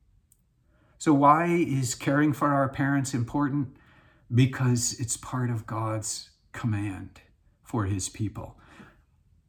So, 0.98 1.14
why 1.14 1.46
is 1.46 1.94
caring 1.94 2.32
for 2.32 2.48
our 2.48 2.68
parents 2.68 3.14
important? 3.14 3.76
Because 4.34 4.96
it's 4.98 5.16
part 5.16 5.50
of 5.50 5.66
God's 5.66 6.30
command 6.52 7.20
for 7.62 7.84
his 7.86 8.08
people. 8.08 8.56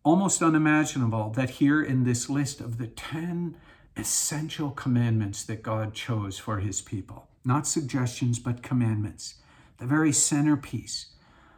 almost 0.03 0.41
unimaginable 0.41 1.29
that 1.31 1.51
here 1.51 1.81
in 1.81 2.03
this 2.03 2.29
list 2.29 2.61
of 2.61 2.77
the 2.77 2.87
10 2.87 3.55
essential 3.97 4.71
commandments 4.71 5.43
that 5.43 5.61
God 5.61 5.93
chose 5.93 6.39
for 6.39 6.59
his 6.59 6.81
people, 6.81 7.27
not 7.45 7.67
suggestions, 7.67 8.39
but 8.39 8.63
commandments, 8.63 9.35
the 9.77 9.85
very 9.85 10.11
centerpiece 10.11 11.07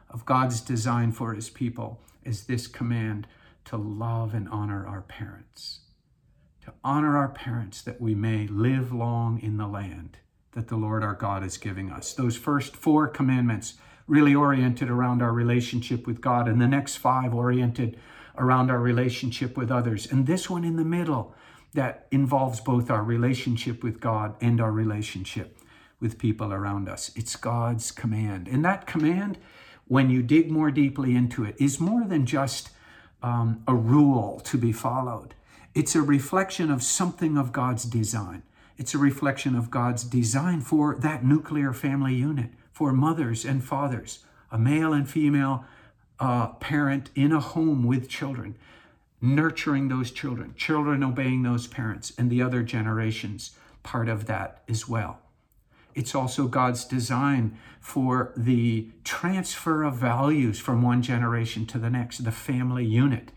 of 0.10 0.26
God's 0.26 0.62
design 0.62 1.12
for 1.12 1.34
his 1.34 1.50
people 1.50 2.02
is 2.24 2.46
this 2.46 2.68
command 2.68 3.28
to 3.66 3.78
love 3.78 4.34
and 4.34 4.50
honor 4.50 4.86
our 4.86 5.02
parents. 5.02 5.80
To 6.66 6.74
honor 6.84 7.18
our 7.18 7.30
parents 7.30 7.82
that 7.82 8.00
we 8.00 8.14
may 8.14 8.46
live 8.46 8.94
long 8.94 9.40
in 9.40 9.58
the 9.58 9.68
land 9.68 10.18
that 10.52 10.68
the 10.68 10.76
Lord 10.76 11.04
our 11.04 11.16
God 11.16 11.44
is 11.44 11.58
giving 11.58 11.90
us. 11.90 12.14
Those 12.14 12.38
first 12.38 12.76
four 12.76 13.08
commandments 13.08 13.76
really 14.06 14.36
oriented 14.36 14.90
around 14.90 15.22
our 15.22 15.32
relationship 15.32 16.06
with 16.06 16.22
God, 16.22 16.48
and 16.48 16.62
the 16.62 16.68
next 16.68 16.98
five 16.98 17.34
oriented 17.34 17.98
around 18.38 18.70
our 18.70 18.80
relationship 18.80 19.58
with 19.58 19.72
others. 19.72 20.12
And 20.12 20.28
this 20.28 20.50
one 20.50 20.64
in 20.64 20.76
the 20.76 20.86
middle 20.86 21.34
that 21.74 22.08
involves 22.12 22.60
both 22.60 22.92
our 22.92 23.04
relationship 23.04 23.84
with 23.84 24.00
God 24.00 24.36
and 24.42 24.60
our 24.60 24.72
relationship 24.72 25.58
with 26.00 26.20
people 26.20 26.52
around 26.52 26.90
us. 26.90 27.12
It's 27.16 27.36
God's 27.36 27.92
command. 27.92 28.48
And 28.48 28.66
that 28.66 28.86
command, 28.86 29.38
when 29.88 30.10
you 30.10 30.22
dig 30.22 30.52
more 30.52 30.72
deeply 30.72 31.16
into 31.16 31.44
it, 31.46 31.56
is 31.60 31.80
more 31.80 32.04
than 32.04 32.26
just 32.26 32.72
um, 33.24 33.64
a 33.68 33.76
rule 33.76 34.42
to 34.42 34.58
be 34.58 34.72
followed. 34.72 35.34
It's 35.74 35.96
a 35.96 36.02
reflection 36.02 36.70
of 36.70 36.84
something 36.84 37.38
of 37.38 37.54
God's 37.54 37.86
design. 37.86 38.44
It's 38.78 38.94
a 38.94 38.98
reflection 38.98 39.56
of 39.56 39.72
God's 39.72 40.04
design 40.04 40.62
for 40.62 40.96
that 40.96 41.24
nuclear 41.24 41.72
family 41.72 42.14
unit, 42.14 42.50
for 42.74 42.92
mothers 42.92 43.46
and 43.46 43.64
fathers, 43.64 44.20
a 44.52 44.58
male 44.58 44.92
and 44.92 45.10
female 45.10 45.64
uh, 46.20 46.48
parent 46.48 47.10
in 47.16 47.32
a 47.32 47.40
home 47.40 47.86
with 47.86 48.10
children, 48.10 48.56
nurturing 49.22 49.88
those 49.88 50.12
children, 50.12 50.54
children 50.58 51.04
obeying 51.04 51.44
those 51.44 51.68
parents, 51.68 52.12
and 52.18 52.30
the 52.30 52.42
other 52.42 52.64
generations 52.64 53.52
part 53.84 54.10
of 54.10 54.26
that 54.26 54.64
as 54.68 54.90
well. 54.90 55.20
It's 55.96 56.16
also 56.16 56.48
God's 56.48 56.86
design 56.86 57.58
for 57.80 58.34
the 58.36 58.90
transfer 59.04 59.84
of 59.84 59.96
values 59.96 60.60
from 60.60 60.82
one 60.82 61.02
generation 61.02 61.66
to 61.68 61.78
the 61.78 61.90
next. 61.90 62.24
The 62.24 62.32
family 62.32 62.86
unit, 62.86 63.32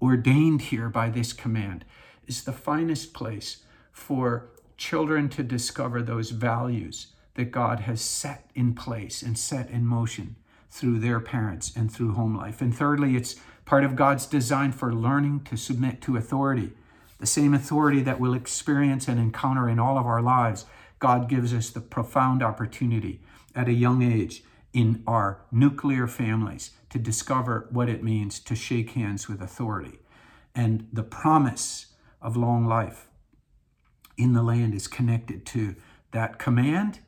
ordained 0.00 0.62
here 0.62 0.88
by 0.88 1.08
this 1.10 1.32
command, 1.32 1.84
is 2.26 2.44
the 2.44 2.52
finest 2.52 3.14
place 3.14 3.58
for 3.92 4.50
children 4.76 5.28
to 5.30 5.42
discover 5.42 6.02
those 6.02 6.30
values 6.30 7.08
that 7.34 7.50
God 7.50 7.80
has 7.80 8.00
set 8.00 8.50
in 8.54 8.74
place 8.74 9.22
and 9.22 9.38
set 9.38 9.70
in 9.70 9.86
motion 9.86 10.36
through 10.70 10.98
their 10.98 11.20
parents 11.20 11.74
and 11.74 11.92
through 11.92 12.12
home 12.12 12.36
life. 12.36 12.60
And 12.60 12.76
thirdly, 12.76 13.16
it's 13.16 13.36
part 13.64 13.84
of 13.84 13.96
God's 13.96 14.26
design 14.26 14.72
for 14.72 14.92
learning 14.92 15.44
to 15.44 15.56
submit 15.56 16.00
to 16.02 16.16
authority, 16.16 16.72
the 17.18 17.26
same 17.26 17.54
authority 17.54 18.02
that 18.02 18.20
we'll 18.20 18.34
experience 18.34 19.08
and 19.08 19.18
encounter 19.18 19.68
in 19.68 19.78
all 19.78 19.98
of 19.98 20.06
our 20.06 20.22
lives. 20.22 20.66
God 20.98 21.28
gives 21.28 21.52
us 21.52 21.70
the 21.70 21.80
profound 21.80 22.42
opportunity 22.42 23.20
at 23.54 23.68
a 23.68 23.72
young 23.72 24.02
age 24.02 24.42
in 24.72 25.02
our 25.06 25.40
nuclear 25.50 26.06
families 26.06 26.70
to 26.96 27.02
discover 27.02 27.68
what 27.70 27.90
it 27.90 28.02
means 28.02 28.40
to 28.40 28.54
shake 28.54 28.92
hands 28.92 29.28
with 29.28 29.42
authority 29.42 29.98
and 30.54 30.88
the 30.90 31.02
promise 31.02 31.86
of 32.22 32.36
long 32.38 32.64
life 32.64 33.08
in 34.16 34.32
the 34.32 34.42
land 34.42 34.72
is 34.72 34.88
connected 34.88 35.44
to 35.44 35.76
that 36.12 36.38
command 36.38 37.00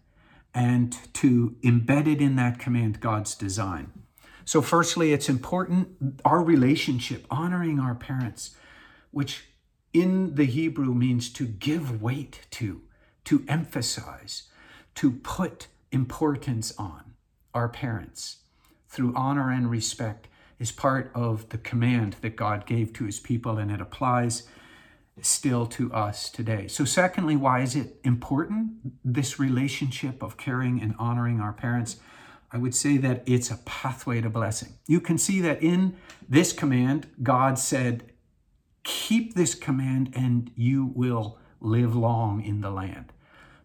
and 0.53 0.99
to 1.15 1.57
embedded 1.65 2.21
in 2.21 2.37
that 2.37 2.59
command 2.59 3.01
God's 3.01 3.35
design. 3.35 3.91
So, 4.45 4.61
firstly, 4.61 5.13
it's 5.13 5.29
important 5.29 6.21
our 6.25 6.43
relationship, 6.43 7.27
honoring 7.31 7.81
our 7.81 7.95
parents, 7.95 8.57
which 9.11 9.45
in 9.95 10.35
the 10.35 10.45
Hebrew 10.45 10.93
means 10.93 11.33
to 11.35 11.47
give 11.47 12.03
weight 12.03 12.47
to, 12.53 12.83
to 13.25 13.43
emphasize, 13.49 14.49
to 14.97 15.13
put 15.13 15.69
importance 15.93 16.75
on 16.77 17.15
our 17.55 17.69
parents 17.71 18.39
through 18.89 19.15
honor 19.15 19.51
and 19.51 19.71
respect 19.71 20.29
is 20.59 20.73
part 20.73 21.11
of 21.15 21.49
the 21.51 21.59
command 21.59 22.17
that 22.21 22.37
God 22.37 22.67
gave 22.67 22.93
to 22.95 23.05
his 23.05 23.21
people, 23.21 23.59
and 23.59 23.71
it 23.71 23.81
applies 23.81 24.49
still 25.21 25.67
to 25.67 25.93
us 25.93 26.31
today. 26.31 26.67
So, 26.69 26.85
secondly, 26.85 27.37
why 27.37 27.61
is 27.61 27.77
it 27.77 28.01
important, 28.05 28.73
this 29.05 29.39
relationship 29.39 30.23
of 30.23 30.37
caring 30.37 30.81
and 30.81 30.95
honoring 30.99 31.41
our 31.41 31.53
parents? 31.53 31.97
I 32.51 32.59
would 32.59 32.75
say 32.75 32.97
that 32.99 33.23
it's 33.27 33.51
a 33.51 33.59
pathway 33.59 34.21
to 34.23 34.31
blessing. 34.31 34.75
You 34.87 35.01
can 35.01 35.19
see 35.19 35.41
that 35.43 35.63
in 35.63 35.97
this 36.29 36.53
command, 36.53 37.09
God 37.23 37.59
said, 37.59 38.13
Keep 38.85 39.35
this 39.35 39.55
command 39.55 40.13
and 40.15 40.51
you 40.55 40.93
will 40.95 41.39
live 41.61 41.95
long 41.95 42.43
in 42.43 42.63
the 42.63 42.71
land. 42.71 43.13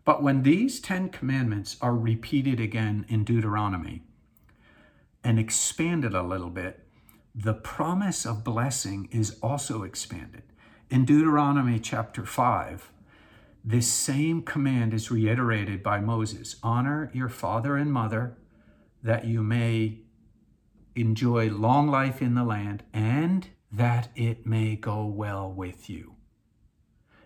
But 0.03 0.21
when 0.21 0.43
these 0.43 0.81
10 0.81 1.09
commandments 1.09 1.77
are 1.81 1.95
repeated 1.95 2.59
again 2.59 3.05
in 3.07 3.23
Deuteronomy 3.23 4.01
and 5.23 5.39
expanded 5.39 6.13
a 6.13 6.23
little 6.23 6.49
bit, 6.49 6.85
the 7.33 7.53
promise 7.53 8.25
of 8.25 8.43
blessing 8.43 9.07
is 9.11 9.37
also 9.41 9.83
expanded. 9.83 10.43
In 10.89 11.05
Deuteronomy 11.05 11.79
chapter 11.79 12.25
5, 12.25 12.91
this 13.65 13.87
same 13.87 14.41
command 14.41 14.93
is 14.93 15.09
reiterated 15.09 15.81
by 15.81 15.99
Moses 15.99 16.57
honor 16.61 17.09
your 17.13 17.29
father 17.29 17.77
and 17.77 17.91
mother 17.91 18.37
that 19.01 19.25
you 19.25 19.41
may 19.41 19.99
enjoy 20.95 21.49
long 21.49 21.87
life 21.87 22.21
in 22.21 22.35
the 22.35 22.43
land 22.43 22.83
and 22.93 23.47
that 23.71 24.09
it 24.15 24.45
may 24.45 24.75
go 24.75 25.05
well 25.05 25.51
with 25.51 25.89
you. 25.89 26.15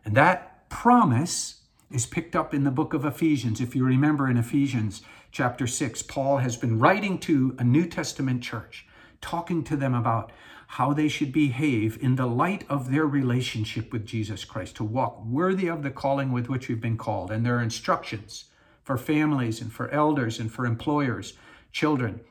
And 0.05 0.15
that 0.15 0.69
promise 0.69 1.63
is 1.91 2.05
picked 2.05 2.35
up 2.35 2.53
in 2.53 2.63
the 2.63 2.71
book 2.71 2.93
of 2.93 3.03
Ephesians. 3.03 3.59
If 3.59 3.75
you 3.75 3.83
remember 3.83 4.29
in 4.29 4.37
Ephesians 4.37 5.01
chapter 5.37 5.67
6, 5.67 6.01
Paul 6.01 6.37
has 6.37 6.57
been 6.57 6.79
writing 6.79 7.19
to 7.19 7.55
a 7.59 7.63
New 7.63 7.85
Testament 7.85 8.41
church, 8.41 8.87
talking 9.21 9.63
to 9.65 9.75
them 9.75 9.93
about 9.93 10.31
how 10.65 10.93
they 10.93 11.07
should 11.07 11.31
behave 11.31 11.95
in 12.01 12.15
the 12.15 12.25
light 12.25 12.65
of 12.67 12.89
their 12.89 13.05
relationship 13.05 13.93
with 13.93 14.03
Jesus 14.03 14.43
Christ, 14.43 14.77
to 14.77 14.83
walk 14.83 15.23
worthy 15.23 15.67
of 15.67 15.83
the 15.83 15.91
calling 15.91 16.31
with 16.31 16.49
which 16.49 16.67
we've 16.67 16.81
been 16.81 16.97
called. 16.97 17.29
And 17.29 17.45
there 17.45 17.59
are 17.59 17.61
instructions 17.61 18.45
for 18.81 18.97
families 18.97 19.61
and 19.61 19.71
for 19.71 19.91
elders 19.91 20.39
and 20.39 20.51
for 20.51 20.65
employers, 20.65 21.33
children. 21.71 22.21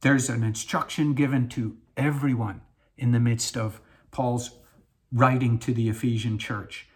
There's 0.00 0.30
an 0.30 0.42
instruction 0.42 1.12
given 1.12 1.46
to 1.50 1.76
everyone 1.94 2.62
in 2.96 3.12
the 3.12 3.20
midst 3.20 3.54
of 3.54 3.82
Paul's 4.12 4.52
writing 5.12 5.58
to 5.58 5.74
the 5.74 5.90
Ephesian 5.90 6.38
church. 6.38 6.88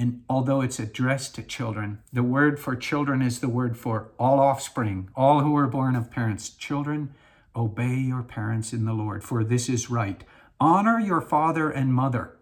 And 0.00 0.22
although 0.30 0.62
it's 0.62 0.78
addressed 0.78 1.34
to 1.34 1.42
children, 1.42 1.98
the 2.10 2.22
word 2.22 2.58
for 2.58 2.74
children 2.74 3.20
is 3.20 3.40
the 3.40 3.50
word 3.50 3.76
for 3.76 4.12
all 4.18 4.40
offspring, 4.40 5.10
all 5.14 5.40
who 5.42 5.54
are 5.58 5.66
born 5.66 5.94
of 5.94 6.10
parents. 6.10 6.48
Children, 6.48 7.14
Obey 7.54 7.96
your 7.96 8.22
parents 8.22 8.72
in 8.72 8.86
the 8.86 8.94
Lord, 8.94 9.22
for 9.22 9.44
this 9.44 9.68
is 9.68 9.90
right. 9.90 10.24
Honor 10.58 10.98
your 10.98 11.20
father 11.20 11.68
and 11.68 11.92
mother. 11.92 12.34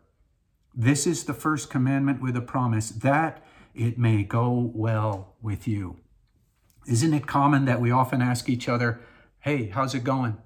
This 0.72 1.04
is 1.04 1.24
the 1.24 1.34
first 1.34 1.68
commandment 1.68 2.22
with 2.22 2.36
a 2.36 2.40
promise 2.40 2.90
that 2.90 3.42
it 3.74 3.98
may 3.98 4.22
go 4.22 4.70
well 4.72 5.34
with 5.42 5.66
you. 5.66 5.96
Isn't 6.86 7.12
it 7.12 7.26
common 7.26 7.64
that 7.64 7.80
we 7.80 7.90
often 7.90 8.22
ask 8.22 8.48
each 8.48 8.68
other, 8.68 9.00
Hey, 9.40 9.70
how's 9.70 9.96
it 9.96 10.04
going? 10.04 10.36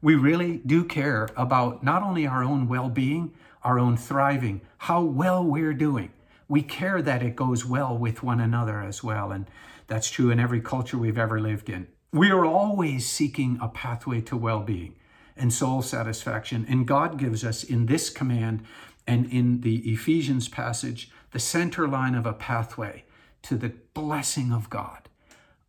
We 0.00 0.14
really 0.14 0.58
do 0.58 0.84
care 0.84 1.28
about 1.36 1.82
not 1.82 2.04
only 2.04 2.28
our 2.28 2.44
own 2.44 2.68
well 2.68 2.88
being, 2.88 3.32
our 3.64 3.76
own 3.80 3.96
thriving, 3.96 4.60
how 4.78 5.02
well 5.02 5.42
we're 5.42 5.74
doing. 5.74 6.12
We 6.50 6.62
care 6.62 7.00
that 7.00 7.22
it 7.22 7.36
goes 7.36 7.64
well 7.64 7.96
with 7.96 8.24
one 8.24 8.40
another 8.40 8.82
as 8.82 9.04
well. 9.04 9.30
And 9.30 9.46
that's 9.86 10.10
true 10.10 10.30
in 10.30 10.40
every 10.40 10.60
culture 10.60 10.98
we've 10.98 11.16
ever 11.16 11.40
lived 11.40 11.70
in. 11.70 11.86
We 12.12 12.32
are 12.32 12.44
always 12.44 13.08
seeking 13.08 13.56
a 13.62 13.68
pathway 13.68 14.20
to 14.22 14.36
well 14.36 14.58
being 14.58 14.96
and 15.36 15.52
soul 15.52 15.80
satisfaction. 15.80 16.66
And 16.68 16.88
God 16.88 17.18
gives 17.18 17.44
us 17.44 17.62
in 17.62 17.86
this 17.86 18.10
command 18.10 18.64
and 19.06 19.32
in 19.32 19.60
the 19.60 19.76
Ephesians 19.92 20.48
passage 20.48 21.12
the 21.30 21.38
center 21.38 21.86
line 21.86 22.16
of 22.16 22.26
a 22.26 22.32
pathway 22.32 23.04
to 23.42 23.56
the 23.56 23.72
blessing 23.94 24.52
of 24.52 24.68
God. 24.68 25.08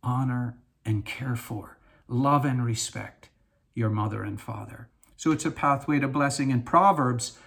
Honor 0.02 0.56
and 0.84 1.04
care 1.04 1.36
for, 1.36 1.78
love 2.08 2.44
and 2.44 2.64
respect 2.64 3.28
your 3.72 3.88
mother 3.88 4.24
and 4.24 4.40
father. 4.40 4.88
So 5.16 5.30
it's 5.30 5.44
a 5.44 5.52
pathway 5.52 6.00
to 6.00 6.08
blessing. 6.08 6.50
And 6.50 6.66
Proverbs 6.66 7.38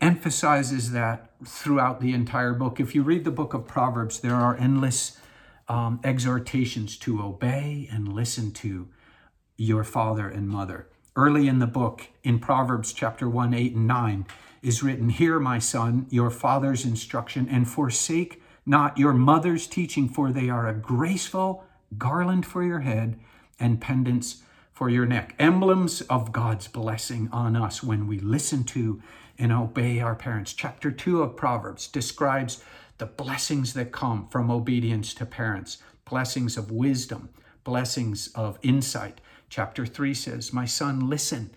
emphasizes 0.00 0.92
that 0.92 1.29
throughout 1.44 2.00
the 2.00 2.12
entire 2.12 2.52
book. 2.52 2.80
If 2.80 2.94
you 2.94 3.02
read 3.02 3.24
the 3.24 3.30
book 3.30 3.54
of 3.54 3.66
Proverbs, 3.66 4.20
there 4.20 4.34
are 4.34 4.56
endless 4.56 5.18
um, 5.68 6.00
exhortations 6.02 6.96
to 6.98 7.22
obey 7.22 7.88
and 7.92 8.12
listen 8.12 8.52
to 8.52 8.88
your 9.56 9.84
father 9.84 10.28
and 10.28 10.48
mother. 10.48 10.88
Early 11.16 11.48
in 11.48 11.58
the 11.58 11.66
book, 11.66 12.08
in 12.22 12.38
Proverbs 12.38 12.92
chapter 12.92 13.28
1, 13.28 13.54
8, 13.54 13.74
and 13.74 13.86
9, 13.86 14.26
is 14.62 14.82
written, 14.82 15.08
Hear, 15.08 15.38
my 15.38 15.58
son, 15.58 16.06
your 16.10 16.30
father's 16.30 16.84
instruction, 16.84 17.48
and 17.48 17.68
forsake 17.68 18.42
not 18.66 18.98
your 18.98 19.12
mother's 19.12 19.66
teaching, 19.66 20.08
for 20.08 20.30
they 20.30 20.48
are 20.48 20.68
a 20.68 20.74
graceful 20.74 21.64
garland 21.98 22.46
for 22.46 22.62
your 22.62 22.80
head 22.80 23.18
and 23.58 23.80
pendants 23.80 24.42
for 24.72 24.88
your 24.88 25.06
neck. 25.06 25.34
Emblems 25.38 26.00
of 26.02 26.32
God's 26.32 26.68
blessing 26.68 27.28
on 27.32 27.56
us 27.56 27.82
when 27.82 28.06
we 28.06 28.18
listen 28.18 28.64
to 28.64 29.02
and 29.40 29.52
obey 29.52 30.00
our 30.00 30.14
parents. 30.14 30.52
Chapter 30.52 30.90
2 30.90 31.22
of 31.22 31.34
Proverbs 31.34 31.88
describes 31.88 32.62
the 32.98 33.06
blessings 33.06 33.72
that 33.72 33.90
come 33.90 34.28
from 34.28 34.50
obedience 34.50 35.14
to 35.14 35.24
parents, 35.24 35.78
blessings 36.04 36.58
of 36.58 36.70
wisdom, 36.70 37.30
blessings 37.64 38.28
of 38.34 38.58
insight. 38.62 39.20
Chapter 39.48 39.86
3 39.86 40.12
says, 40.12 40.52
My 40.52 40.66
son, 40.66 41.08
listen 41.08 41.50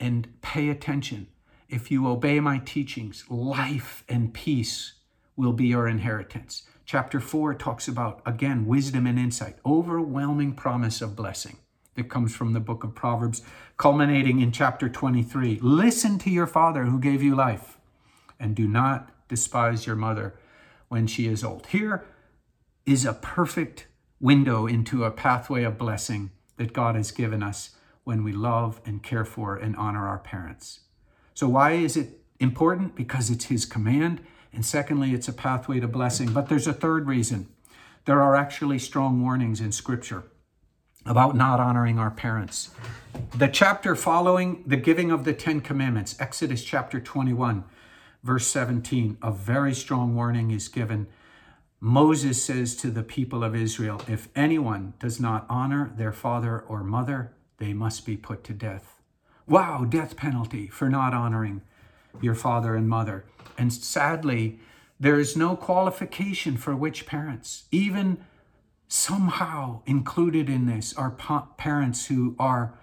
and 0.00 0.28
pay 0.42 0.68
attention. 0.68 1.28
If 1.68 1.90
you 1.90 2.08
obey 2.08 2.40
my 2.40 2.58
teachings, 2.58 3.24
life 3.30 4.02
and 4.08 4.34
peace 4.34 4.94
will 5.36 5.52
be 5.52 5.68
your 5.68 5.86
inheritance. 5.86 6.64
Chapter 6.84 7.20
4 7.20 7.54
talks 7.54 7.86
about, 7.86 8.20
again, 8.26 8.66
wisdom 8.66 9.06
and 9.06 9.18
insight, 9.18 9.56
overwhelming 9.64 10.52
promise 10.54 11.00
of 11.00 11.16
blessing 11.16 11.58
that 11.94 12.08
comes 12.08 12.34
from 12.34 12.52
the 12.52 12.60
book 12.60 12.84
of 12.84 12.94
Proverbs, 12.94 13.42
culminating 13.76 14.40
in 14.40 14.52
chapter 14.52 14.88
23. 14.88 15.58
Listen 15.60 16.18
to 16.18 16.30
your 16.30 16.46
father 16.46 16.84
who 16.84 16.98
gave 16.98 17.22
you 17.22 17.34
life, 17.34 17.78
and 18.38 18.54
do 18.54 18.66
not 18.66 19.10
despise 19.28 19.86
your 19.86 19.96
mother 19.96 20.34
when 20.88 21.06
she 21.06 21.26
is 21.26 21.44
old. 21.44 21.66
Here 21.66 22.04
is 22.86 23.04
a 23.04 23.14
perfect 23.14 23.86
window 24.20 24.66
into 24.66 25.04
a 25.04 25.10
pathway 25.10 25.64
of 25.64 25.78
blessing 25.78 26.30
that 26.56 26.72
God 26.72 26.94
has 26.94 27.10
given 27.10 27.42
us 27.42 27.70
when 28.04 28.22
we 28.22 28.32
love 28.32 28.80
and 28.84 29.02
care 29.02 29.24
for 29.24 29.56
and 29.56 29.74
honor 29.76 30.06
our 30.06 30.18
parents. 30.18 30.80
So, 31.32 31.48
why 31.48 31.72
is 31.72 31.96
it 31.96 32.20
important? 32.38 32.94
Because 32.94 33.30
it's 33.30 33.46
His 33.46 33.64
command. 33.64 34.20
And 34.52 34.64
secondly, 34.64 35.12
it's 35.12 35.26
a 35.26 35.32
pathway 35.32 35.80
to 35.80 35.88
blessing. 35.88 36.32
But 36.32 36.48
there's 36.48 36.68
a 36.68 36.72
third 36.72 37.08
reason. 37.08 37.48
There 38.04 38.22
are 38.22 38.36
actually 38.36 38.78
strong 38.78 39.20
warnings 39.20 39.60
in 39.60 39.72
Scripture 39.72 40.24
about 41.06 41.36
not 41.36 41.60
honoring 41.60 41.98
our 41.98 42.10
parents. 42.10 42.70
The 43.36 43.48
chapter 43.48 43.94
following 43.94 44.64
the 44.66 44.76
giving 44.76 45.10
of 45.10 45.24
the 45.24 45.34
Ten 45.34 45.60
Commandments, 45.60 46.16
Exodus 46.18 46.64
chapter 46.64 47.00
21, 47.00 47.64
verse 48.22 48.46
17, 48.46 49.18
a 49.22 49.30
very 49.30 49.74
strong 49.74 50.14
warning 50.14 50.50
is 50.50 50.68
given. 50.68 51.06
Moses 51.80 52.42
says 52.42 52.74
to 52.76 52.90
the 52.90 53.02
people 53.02 53.44
of 53.44 53.54
Israel, 53.54 54.00
If 54.08 54.28
anyone 54.34 54.94
does 54.98 55.20
not 55.20 55.46
honor 55.48 55.92
their 55.96 56.12
father 56.12 56.60
or 56.60 56.82
mother, 56.82 57.32
they 57.58 57.72
must 57.72 58.06
be 58.06 58.16
put 58.16 58.42
to 58.44 58.52
death. 58.52 59.00
Wow, 59.46 59.84
death 59.84 60.16
penalty 60.16 60.68
for 60.68 60.88
not 60.88 61.12
honoring 61.12 61.60
your 62.20 62.34
father 62.34 62.74
and 62.74 62.88
mother. 62.88 63.24
And 63.58 63.72
sadly, 63.72 64.58
there 64.98 65.20
is 65.20 65.36
no 65.36 65.56
qualification 65.56 66.56
for 66.56 66.74
which 66.74 67.06
parents, 67.06 67.64
even 67.70 68.24
somehow 68.88 69.82
included 69.86 70.48
in 70.48 70.66
this 70.66 70.94
are 70.94 71.10
pa- 71.10 71.48
parents 71.56 72.06
who 72.06 72.34
are 72.38 72.74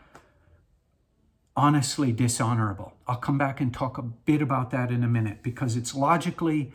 honestly 1.55 2.11
dishonorable. 2.11 2.93
I'll 3.07 3.17
come 3.17 3.37
back 3.37 3.59
and 3.59 3.73
talk 3.73 3.97
a 3.97 4.01
bit 4.01 4.41
about 4.41 4.71
that 4.71 4.89
in 4.89 5.03
a 5.03 5.07
minute 5.07 5.43
because 5.43 5.75
it's 5.75 5.93
logically 5.93 6.71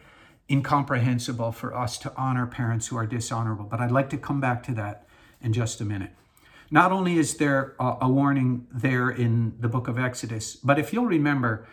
incomprehensible 0.51 1.53
for 1.53 1.77
us 1.77 1.99
to 1.99 2.13
honor 2.17 2.47
parents 2.47 2.89
who 2.89 2.97
are 2.97 3.07
dishonorable. 3.07 3.65
But 3.65 3.81
I'd 3.81 3.91
like 3.91 4.11
to 4.11 4.19
come 4.19 4.41
back 4.41 4.63
to 4.65 4.75
that 4.75 5.07
in 5.41 5.53
just 5.53 5.81
a 5.81 5.85
minute. 5.85 6.11
Not 6.71 6.93
only 6.93 7.19
is 7.19 7.37
there 7.37 7.75
a, 7.79 7.97
a 8.03 8.09
warning 8.09 8.67
there 8.73 9.11
in 9.11 9.55
the 9.61 9.69
book 9.69 9.89
of 9.89 9.99
Exodus, 9.99 10.57
but 10.57 10.79
if 10.79 10.93
you'll 10.93 11.07
remember, 11.07 11.67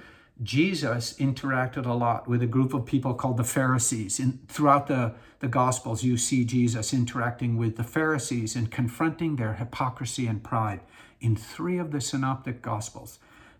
Jesus 0.44 1.14
interacted 1.14 1.86
a 1.86 1.94
lot 1.94 2.28
with 2.28 2.42
a 2.42 2.48
group 2.48 2.74
of 2.74 2.86
people 2.86 3.14
called 3.14 3.38
the 3.38 3.44
Pharisees. 3.44 4.20
And 4.20 4.48
throughout 4.50 4.88
the, 4.88 5.14
the 5.40 5.48
Gospels, 5.48 6.04
you 6.04 6.18
see 6.18 6.44
Jesus 6.44 6.94
interacting 6.94 7.58
with 7.58 7.78
the 7.78 7.84
Pharisees 7.84 8.56
and 8.56 8.72
confronting 8.72 9.36
their 9.36 9.54
hypocrisy 9.54 10.28
and 10.28 10.44
pride. 10.44 10.82
In 11.22 11.36
three 11.36 11.78
of 11.78 11.92
the 11.92 12.02
Synoptic 12.02 12.62
Gospels, 12.62 13.20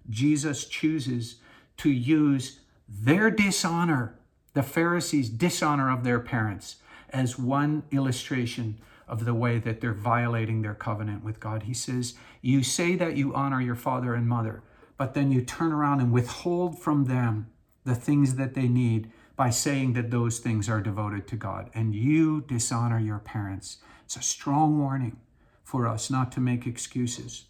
Jesus 0.10 0.66
chooses 0.66 1.38
to 1.78 1.90
use 1.90 2.60
their 2.90 3.32
dishonor, 3.32 4.20
the 4.54 4.64
Pharisees' 4.64 5.30
dishonor 5.30 5.90
of 5.90 6.04
their 6.04 6.20
parents, 6.20 6.78
as 7.10 7.40
one 7.40 7.84
illustration 7.92 8.80
of 9.08 9.26
the 9.26 9.34
way 9.34 9.60
that 9.60 9.80
they're 9.80 9.94
violating 9.94 10.62
their 10.62 10.74
covenant 10.74 11.24
with 11.24 11.40
God. 11.40 11.64
He 11.64 11.74
says, 11.74 12.16
You 12.42 12.64
say 12.64 12.96
that 12.96 13.16
you 13.16 13.34
honor 13.34 13.62
your 13.62 13.76
father 13.76 14.14
and 14.14 14.28
mother 14.28 14.64
but 14.98 15.14
then 15.14 15.32
you 15.32 15.42
turn 15.42 15.72
around 15.72 16.00
and 16.00 16.12
withhold 16.12 16.80
from 16.80 17.06
them 17.06 17.48
the 17.84 17.96
things 17.96 18.36
that 18.36 18.54
they 18.54 18.68
need 18.68 19.12
by 19.36 19.50
saying 19.50 19.94
that 19.94 20.12
those 20.12 20.40
things 20.40 20.70
are 20.70 20.82
devoted 20.82 21.28
to 21.28 21.36
God. 21.36 21.70
And 21.74 21.96
you 21.96 22.42
dishonor 22.42 23.00
your 23.00 23.20
parents. 23.20 23.78
It's 24.06 24.16
a 24.16 24.22
strong 24.22 24.78
warning 24.80 25.18
for 25.64 25.88
us 25.88 26.10
not 26.10 26.32
to 26.34 26.40
make 26.40 26.68
excuses. 26.68 27.46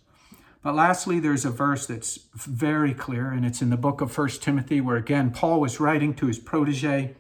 But 0.62 0.75
lastly, 0.75 1.19
there's 1.19 1.43
a 1.43 1.49
verse 1.49 1.88
that's 1.88 2.19
very 2.34 2.93
clear, 2.93 3.29
and 3.32 3.45
it's 3.45 3.62
in 3.62 3.69
the 3.69 3.75
book 3.75 3.99
of 3.99 4.13
First 4.13 4.41
Timothy, 4.41 4.79
where 4.79 4.95
again, 4.95 5.32
Paul 5.32 5.60
was 5.60 5.82
writing 5.82 6.13
to 6.15 6.27
his 6.27 6.39
protege, 6.39 7.15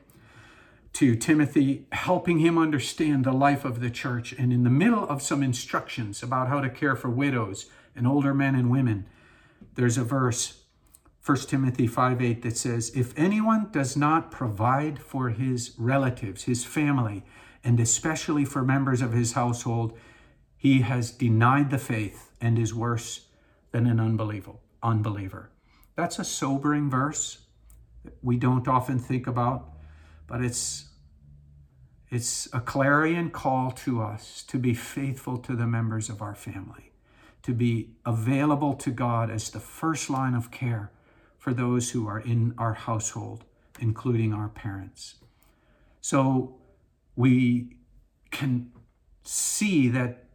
to 0.93 1.15
Timothy, 1.15 1.85
helping 1.91 2.39
him 2.39 2.57
understand 2.57 3.25
the 3.25 3.33
life 3.33 3.65
of 3.65 3.81
the 3.81 3.89
church. 3.89 4.31
And 4.31 4.53
in 4.53 4.63
the 4.63 4.69
middle 4.69 5.03
of 5.09 5.21
some 5.21 5.43
instructions 5.43 6.23
about 6.23 6.47
how 6.47 6.61
to 6.61 6.69
care 6.69 6.95
for 6.95 7.09
widows 7.09 7.65
and 7.95 8.07
older 8.07 8.33
men 8.33 8.55
and 8.55 8.71
women, 8.71 9.07
there's 9.75 9.97
a 9.97 10.03
verse, 10.03 10.61
1 11.25 11.37
Timothy 11.47 11.87
5 11.87 12.21
8, 12.21 12.41
that 12.43 12.57
says, 12.57 12.91
If 12.95 13.17
anyone 13.17 13.69
does 13.71 13.97
not 13.97 14.31
provide 14.31 15.01
for 15.01 15.29
his 15.29 15.73
relatives, 15.77 16.43
his 16.43 16.63
family, 16.63 17.23
and 17.63 17.79
especially 17.79 18.45
for 18.45 18.63
members 18.63 19.01
of 19.01 19.13
his 19.13 19.33
household, 19.33 19.97
he 20.57 20.81
has 20.81 21.11
denied 21.11 21.71
the 21.71 21.77
faith 21.77 22.31
and 22.39 22.59
is 22.59 22.73
worse 22.73 23.27
than 23.71 23.87
an 23.87 23.99
unbeliever. 23.99 24.53
unbeliever. 24.81 25.49
That's 25.95 26.19
a 26.19 26.23
sobering 26.23 26.89
verse 26.89 27.39
that 28.03 28.17
we 28.21 28.37
don't 28.37 28.67
often 28.67 28.99
think 28.99 29.27
about, 29.27 29.69
but 30.27 30.43
it's 30.43 30.89
it's 32.09 32.47
a 32.53 32.59
clarion 32.59 33.31
call 33.31 33.71
to 33.71 33.99
us 33.99 34.43
to 34.43 34.59
be 34.59 34.75
faithful 34.75 35.37
to 35.39 35.55
the 35.55 35.65
members 35.65 36.09
of 36.09 36.21
our 36.21 36.35
family 36.35 36.92
to 37.43 37.53
be 37.53 37.91
available 38.05 38.73
to 38.73 38.89
God 38.89 39.29
as 39.29 39.49
the 39.49 39.59
first 39.59 40.09
line 40.09 40.33
of 40.33 40.49
care 40.49 40.91
for 41.37 41.53
those 41.53 41.91
who 41.91 42.07
are 42.07 42.19
in 42.19 42.53
our 42.57 42.73
household, 42.73 43.43
including 43.79 44.33
our 44.33 44.47
parents. 44.47 45.15
So 45.99 46.55
we 47.15 47.77
can 48.31 48.71
see 49.23 49.89
that 49.89 50.25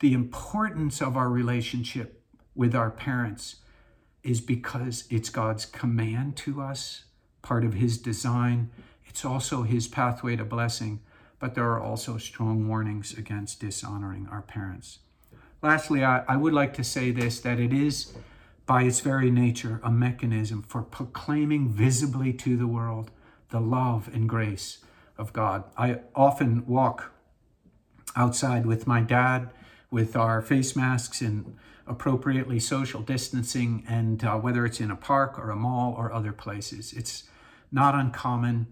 the 0.00 0.12
importance 0.12 1.00
of 1.00 1.16
our 1.16 1.28
relationship 1.28 2.22
with 2.54 2.74
our 2.74 2.90
parents 2.90 3.56
is 4.22 4.40
because 4.40 5.04
it's 5.10 5.30
God's 5.30 5.64
command 5.64 6.36
to 6.36 6.60
us, 6.60 7.04
part 7.42 7.64
of 7.64 7.74
His 7.74 7.98
design. 7.98 8.70
It's 9.06 9.24
also 9.24 9.62
His 9.62 9.88
pathway 9.88 10.36
to 10.36 10.44
blessing, 10.44 11.00
but 11.38 11.54
there 11.54 11.70
are 11.70 11.80
also 11.82 12.18
strong 12.18 12.68
warnings 12.68 13.16
against 13.16 13.60
dishonoring 13.60 14.28
our 14.30 14.42
parents. 14.42 14.98
Lastly, 15.62 16.04
I, 16.04 16.24
I 16.26 16.36
would 16.36 16.54
like 16.54 16.72
to 16.74 16.84
say 16.84 17.10
this 17.10 17.40
that 17.40 17.60
it 17.60 17.72
is, 17.72 18.12
by 18.66 18.82
its 18.82 19.00
very 19.00 19.30
nature, 19.30 19.80
a 19.82 19.90
mechanism 19.90 20.62
for 20.62 20.82
proclaiming 20.82 21.68
visibly 21.68 22.32
to 22.34 22.56
the 22.56 22.66
world 22.66 23.10
the 23.50 23.60
love 23.60 24.08
and 24.12 24.28
grace 24.28 24.78
of 25.18 25.32
God. 25.32 25.64
I 25.76 26.00
often 26.14 26.64
walk 26.66 27.12
outside 28.16 28.64
with 28.64 28.86
my 28.86 29.00
dad 29.00 29.50
with 29.90 30.16
our 30.16 30.40
face 30.40 30.76
masks 30.76 31.20
and 31.20 31.56
appropriately 31.86 32.60
social 32.60 33.02
distancing, 33.02 33.84
and 33.88 34.22
uh, 34.22 34.36
whether 34.36 34.64
it's 34.64 34.80
in 34.80 34.90
a 34.90 34.96
park 34.96 35.38
or 35.38 35.50
a 35.50 35.56
mall 35.56 35.94
or 35.96 36.12
other 36.12 36.32
places, 36.32 36.92
it's 36.92 37.24
not 37.72 37.94
uncommon 37.94 38.68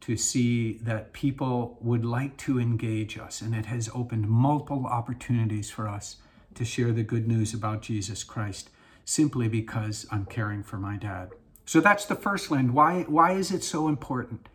to 0.00 0.16
see 0.16 0.78
that 0.78 1.12
people 1.12 1.78
would 1.80 2.04
like 2.04 2.36
to 2.38 2.58
engage 2.58 3.18
us, 3.18 3.42
and 3.42 3.54
it 3.54 3.66
has 3.66 3.90
opened 3.94 4.28
multiple 4.28 4.86
opportunities 4.86 5.70
for 5.70 5.86
us 5.86 6.16
to 6.56 6.64
share 6.64 6.92
the 6.92 7.02
good 7.02 7.26
news 7.26 7.54
about 7.54 7.82
Jesus 7.82 8.24
Christ 8.24 8.70
simply 9.04 9.48
because 9.48 10.06
I'm 10.10 10.26
caring 10.26 10.62
for 10.62 10.76
my 10.76 10.96
dad. 10.96 11.30
So 11.64 11.80
that's 11.80 12.04
the 12.04 12.14
first 12.14 12.50
lens. 12.50 12.72
Why, 12.72 13.02
why 13.02 13.32
is 13.32 13.50
it 13.50 13.64
so 13.64 13.88
important? 13.88 14.48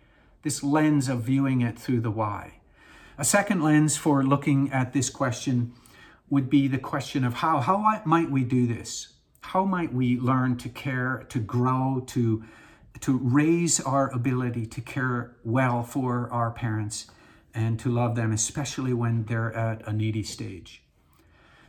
This 0.44 0.64
lens 0.64 1.10
of 1.10 1.24
viewing 1.24 1.62
it 1.62 1.78
through 1.80 2.02
the 2.02 2.12
why. 2.12 2.60
A 3.18 3.26
second 3.26 3.64
lens 3.64 3.98
for 3.98 4.24
looking 4.24 4.72
at 4.72 4.94
this 4.94 5.10
question 5.10 5.74
would 6.30 6.50
be 6.50 6.68
the 6.68 6.78
question 6.78 7.24
of 7.24 7.36
how. 7.36 7.62
How 7.62 8.02
might 8.06 8.30
we 8.30 8.44
do 8.44 8.68
this? 8.68 9.14
How 9.42 9.66
might 9.66 9.94
we 9.94 10.20
learn 10.20 10.58
to 10.58 10.70
care, 10.70 11.26
to 11.30 11.40
grow, 11.40 12.04
to, 12.08 12.44
to 13.00 13.18
raise 13.18 13.80
our 13.80 14.12
ability 14.14 14.66
to 14.68 14.82
care 14.82 15.36
well 15.44 15.84
for 15.84 16.30
our 16.32 16.52
parents 16.52 17.08
and 17.54 17.80
to 17.80 17.90
love 17.90 18.16
them, 18.16 18.32
especially 18.32 18.94
when 18.94 19.26
they're 19.26 19.54
at 19.54 19.88
a 19.88 19.94
needy 19.94 20.24
stage? 20.24 20.84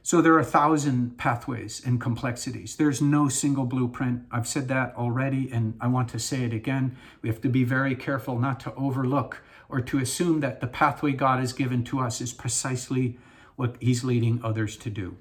So 0.09 0.23
there 0.23 0.33
are 0.33 0.39
a 0.39 0.55
thousand 0.59 1.19
pathways 1.19 1.83
and 1.85 2.01
complexities. 2.01 2.77
There's 2.77 3.03
no 3.03 3.29
single 3.29 3.67
blueprint. 3.67 4.23
I've 4.31 4.49
said 4.49 4.67
that 4.69 4.95
already, 4.97 5.51
and 5.53 5.75
I 5.83 5.89
want 5.89 6.09
to 6.09 6.19
say 6.19 6.45
it 6.45 6.55
again. 6.55 6.97
We 7.21 7.29
have 7.29 7.43
to 7.43 7.51
be 7.51 7.63
very 7.63 7.95
careful 7.95 8.39
not 8.39 8.59
to 8.61 8.75
overlook 8.75 9.43
or 9.69 9.83
to 9.83 9.99
assume 9.99 10.41
that 10.41 10.63
the 10.63 10.67
pathway 10.67 11.13
God 11.13 11.41
has 11.41 11.53
given 11.53 11.85
to 11.85 12.01
us 12.01 12.23
is 12.23 12.33
precisely 12.33 13.19
what 13.57 13.77
He's 13.81 14.03
leading 14.03 14.41
others 14.43 14.79
to 14.79 14.89
do. 14.89 15.19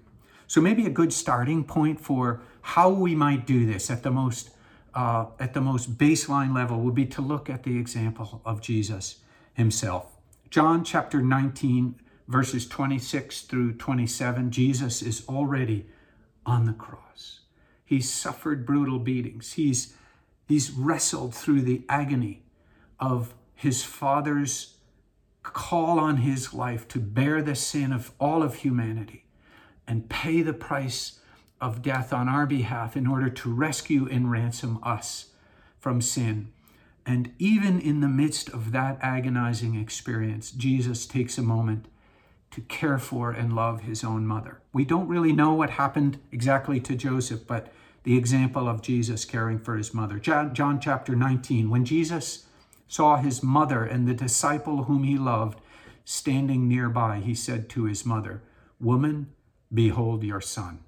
So 0.47 0.62
maybe 0.62 0.86
a 0.86 0.89
good 0.89 1.12
starting 1.12 1.65
point 1.65 2.00
for 2.00 2.39
how 2.62 2.89
we 2.89 3.13
might 3.13 3.45
do 3.45 3.65
this 3.65 3.91
at 3.91 4.04
the 4.04 4.12
most 4.12 4.52
uh, 4.95 5.26
at 5.38 5.54
the 5.54 5.60
most 5.60 5.97
baseline 5.97 6.56
level 6.56 6.80
would 6.80 6.95
be 6.95 7.08
to 7.08 7.21
look 7.21 7.50
at 7.50 7.63
the 7.63 7.78
example 7.78 8.41
of 8.45 8.62
Jesus 8.62 9.17
himself. 9.54 10.15
John 10.50 10.86
chapter 10.86 11.21
19, 11.21 12.00
verses 12.28 12.68
26 12.68 13.42
through 13.42 13.74
27, 13.74 14.52
Jesus 14.52 15.02
is 15.02 15.24
already 15.28 15.88
on 16.46 16.66
the 16.66 16.74
cross. 16.74 17.42
He's 17.86 18.12
suffered 18.12 18.66
brutal 18.66 19.00
beatings. 19.00 19.54
He's, 19.54 19.94
he's 20.48 20.72
wrestled 20.72 21.34
through 21.34 21.62
the 21.62 21.84
agony 21.88 22.44
of 23.00 23.34
his 23.56 23.84
Father's 23.84 24.76
call 25.44 26.00
on 26.00 26.18
his 26.18 26.54
life 26.54 26.88
to 26.90 27.00
bear 27.00 27.42
the 27.42 27.56
sin 27.56 27.94
of 27.94 28.12
all 28.20 28.44
of 28.44 28.56
humanity 28.56 29.24
and 29.88 30.10
pay 30.10 30.42
the 30.42 30.54
price 30.54 31.20
of 31.62 31.82
death 31.82 32.12
on 32.12 32.28
our 32.28 32.46
behalf 32.46 32.96
in 32.98 33.08
order 33.08 33.30
to 33.30 33.54
rescue 33.54 34.08
and 34.12 34.30
ransom 34.30 34.80
us 34.84 35.28
from 35.80 36.02
sin. 36.02 36.52
And 37.06 37.34
even 37.40 37.80
in 37.80 38.02
the 38.02 38.10
midst 38.10 38.50
of 38.50 38.74
that 38.74 38.98
agonizing 39.02 39.76
experience, 39.76 40.52
Jesus 40.52 41.06
takes 41.06 41.38
a 41.38 41.42
moment 41.42 41.88
to 42.58 42.62
care 42.63 42.98
for 42.98 43.30
and 43.30 43.54
love 43.54 43.82
his 43.82 44.04
own 44.04 44.26
mother. 44.26 44.60
We 44.74 44.84
don't 44.84 45.08
really 45.08 45.32
know 45.32 45.54
what 45.54 45.70
happened 45.70 46.17
exactly 46.32 46.80
to 46.80 46.96
Joseph, 46.96 47.46
but 47.46 47.72
the 48.02 48.17
example 48.17 48.67
of 48.67 48.82
Jesus 48.82 49.26
caring 49.26 49.60
for 49.60 49.78
his 49.78 49.93
mother. 49.93 50.17
John, 50.17 50.56
John 50.56 50.82
chapter 50.82 51.15
19, 51.15 51.70
when 51.70 51.86
Jesus 51.86 52.48
saw 52.88 53.17
his 53.17 53.43
mother 53.43 53.84
and 53.84 54.08
the 54.08 54.15
disciple 54.15 54.86
whom 54.86 55.04
he 55.04 55.20
loved 55.20 55.62
standing 56.04 56.67
nearby, 56.67 57.22
he 57.24 57.36
said 57.36 57.70
to 57.70 57.84
his 57.84 58.08
mother, 58.08 58.41
Woman, 58.80 59.32
behold 59.72 60.24
your 60.24 60.41
son. 60.41 60.80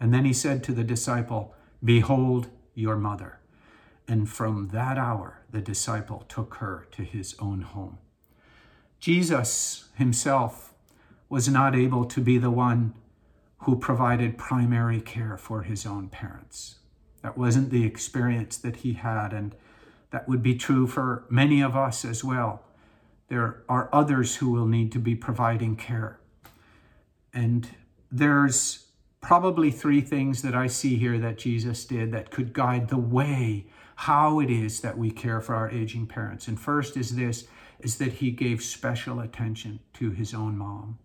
And 0.00 0.12
then 0.12 0.24
he 0.24 0.32
said 0.32 0.64
to 0.64 0.72
the 0.72 0.82
disciple, 0.82 1.54
Behold 1.84 2.48
your 2.74 2.96
mother. 2.96 3.38
And 4.08 4.28
from 4.28 4.70
that 4.72 4.98
hour, 4.98 5.42
the 5.52 5.60
disciple 5.60 6.24
took 6.28 6.54
her 6.54 6.88
to 6.90 7.04
his 7.04 7.36
own 7.38 7.62
home. 7.62 7.98
Jesus 8.98 9.88
himself 9.94 10.69
was 11.30 11.48
not 11.48 11.74
able 11.74 12.04
to 12.04 12.20
be 12.20 12.36
the 12.36 12.50
one 12.50 12.92
who 13.60 13.78
provided 13.78 14.36
primary 14.36 15.00
care 15.00 15.38
for 15.38 15.62
his 15.62 15.86
own 15.86 16.08
parents. 16.08 16.76
That 17.22 17.38
wasn't 17.38 17.70
the 17.70 17.86
experience 17.86 18.56
that 18.58 18.76
he 18.76 18.94
had, 18.94 19.32
and 19.32 19.54
that 20.10 20.28
would 20.28 20.42
be 20.42 20.56
true 20.56 20.86
for 20.86 21.24
many 21.30 21.62
of 21.62 21.76
us 21.76 22.04
as 22.04 22.24
well. 22.24 22.64
There 23.28 23.62
are 23.68 23.88
others 23.92 24.36
who 24.36 24.50
will 24.50 24.66
need 24.66 24.90
to 24.92 24.98
be 24.98 25.14
providing 25.14 25.76
care. 25.76 26.18
And 27.32 27.68
there's 28.10 28.86
probably 29.20 29.70
three 29.70 30.00
things 30.00 30.42
that 30.42 30.54
I 30.54 30.66
see 30.66 30.96
here 30.96 31.18
that 31.18 31.38
Jesus 31.38 31.84
did 31.84 32.10
that 32.12 32.30
could 32.30 32.52
guide 32.52 32.88
the 32.88 32.98
way 32.98 33.66
how 33.96 34.40
it 34.40 34.50
is 34.50 34.80
that 34.80 34.96
we 34.98 35.10
care 35.10 35.40
for 35.40 35.54
our 35.54 35.70
aging 35.70 36.06
parents. 36.06 36.48
And 36.48 36.58
first 36.58 36.96
is 36.96 37.14
this 37.14 37.46
is 37.78 37.98
that 37.98 38.14
he 38.14 38.30
gave 38.30 38.62
special 38.62 39.20
attention 39.20 39.80
to 39.94 40.10
his 40.10 40.34
own 40.34 40.56
mom. 40.56 40.98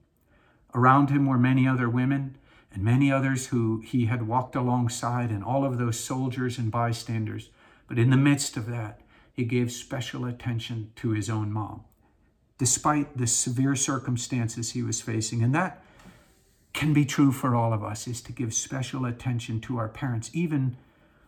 Around 0.76 1.10
him 1.10 1.26
were 1.26 1.38
many 1.38 1.66
other 1.66 1.90
women 1.90 2.38
and 2.74 2.84
many 2.84 3.10
others 3.10 3.48
who 3.48 3.80
he 3.80 4.08
had 4.08 4.28
walked 4.28 4.58
alongside 4.58 5.32
and 5.32 5.42
all 5.42 5.64
of 5.64 5.78
those 5.78 5.98
soldiers 5.98 6.58
and 6.58 6.70
bystanders. 6.70 7.50
But 7.88 7.98
in 7.98 8.10
the 8.10 8.18
midst 8.18 8.58
of 8.58 8.66
that, 8.68 9.00
he 9.32 9.46
gave 9.46 9.72
special 9.72 10.26
attention 10.26 10.92
to 10.98 11.12
his 11.12 11.30
own 11.30 11.52
mom, 11.54 11.86
despite 12.58 13.18
the 13.18 13.26
severe 13.26 13.76
circumstances 13.76 14.72
he 14.72 14.84
was 14.84 15.00
facing. 15.00 15.42
And 15.42 15.56
that 15.56 15.82
can 16.74 16.92
be 16.92 17.06
true 17.06 17.32
for 17.32 17.56
all 17.56 17.72
of 17.72 17.82
us 17.82 18.06
is 18.06 18.22
to 18.24 18.34
give 18.34 18.54
special 18.54 19.06
attention 19.06 19.62
to 19.62 19.78
our 19.78 19.88
parents, 19.88 20.30
even 20.34 20.76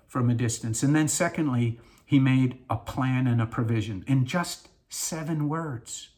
from 0.07 0.29
a 0.29 0.33
distance. 0.33 0.83
And 0.83 0.93
then, 0.93 1.07
secondly, 1.07 1.79
he 2.05 2.19
made 2.19 2.59
a 2.69 2.75
plan 2.75 3.27
and 3.27 3.41
a 3.41 3.45
provision. 3.45 4.03
In 4.07 4.25
just 4.25 4.67
seven 4.89 5.47
words, 5.47 6.09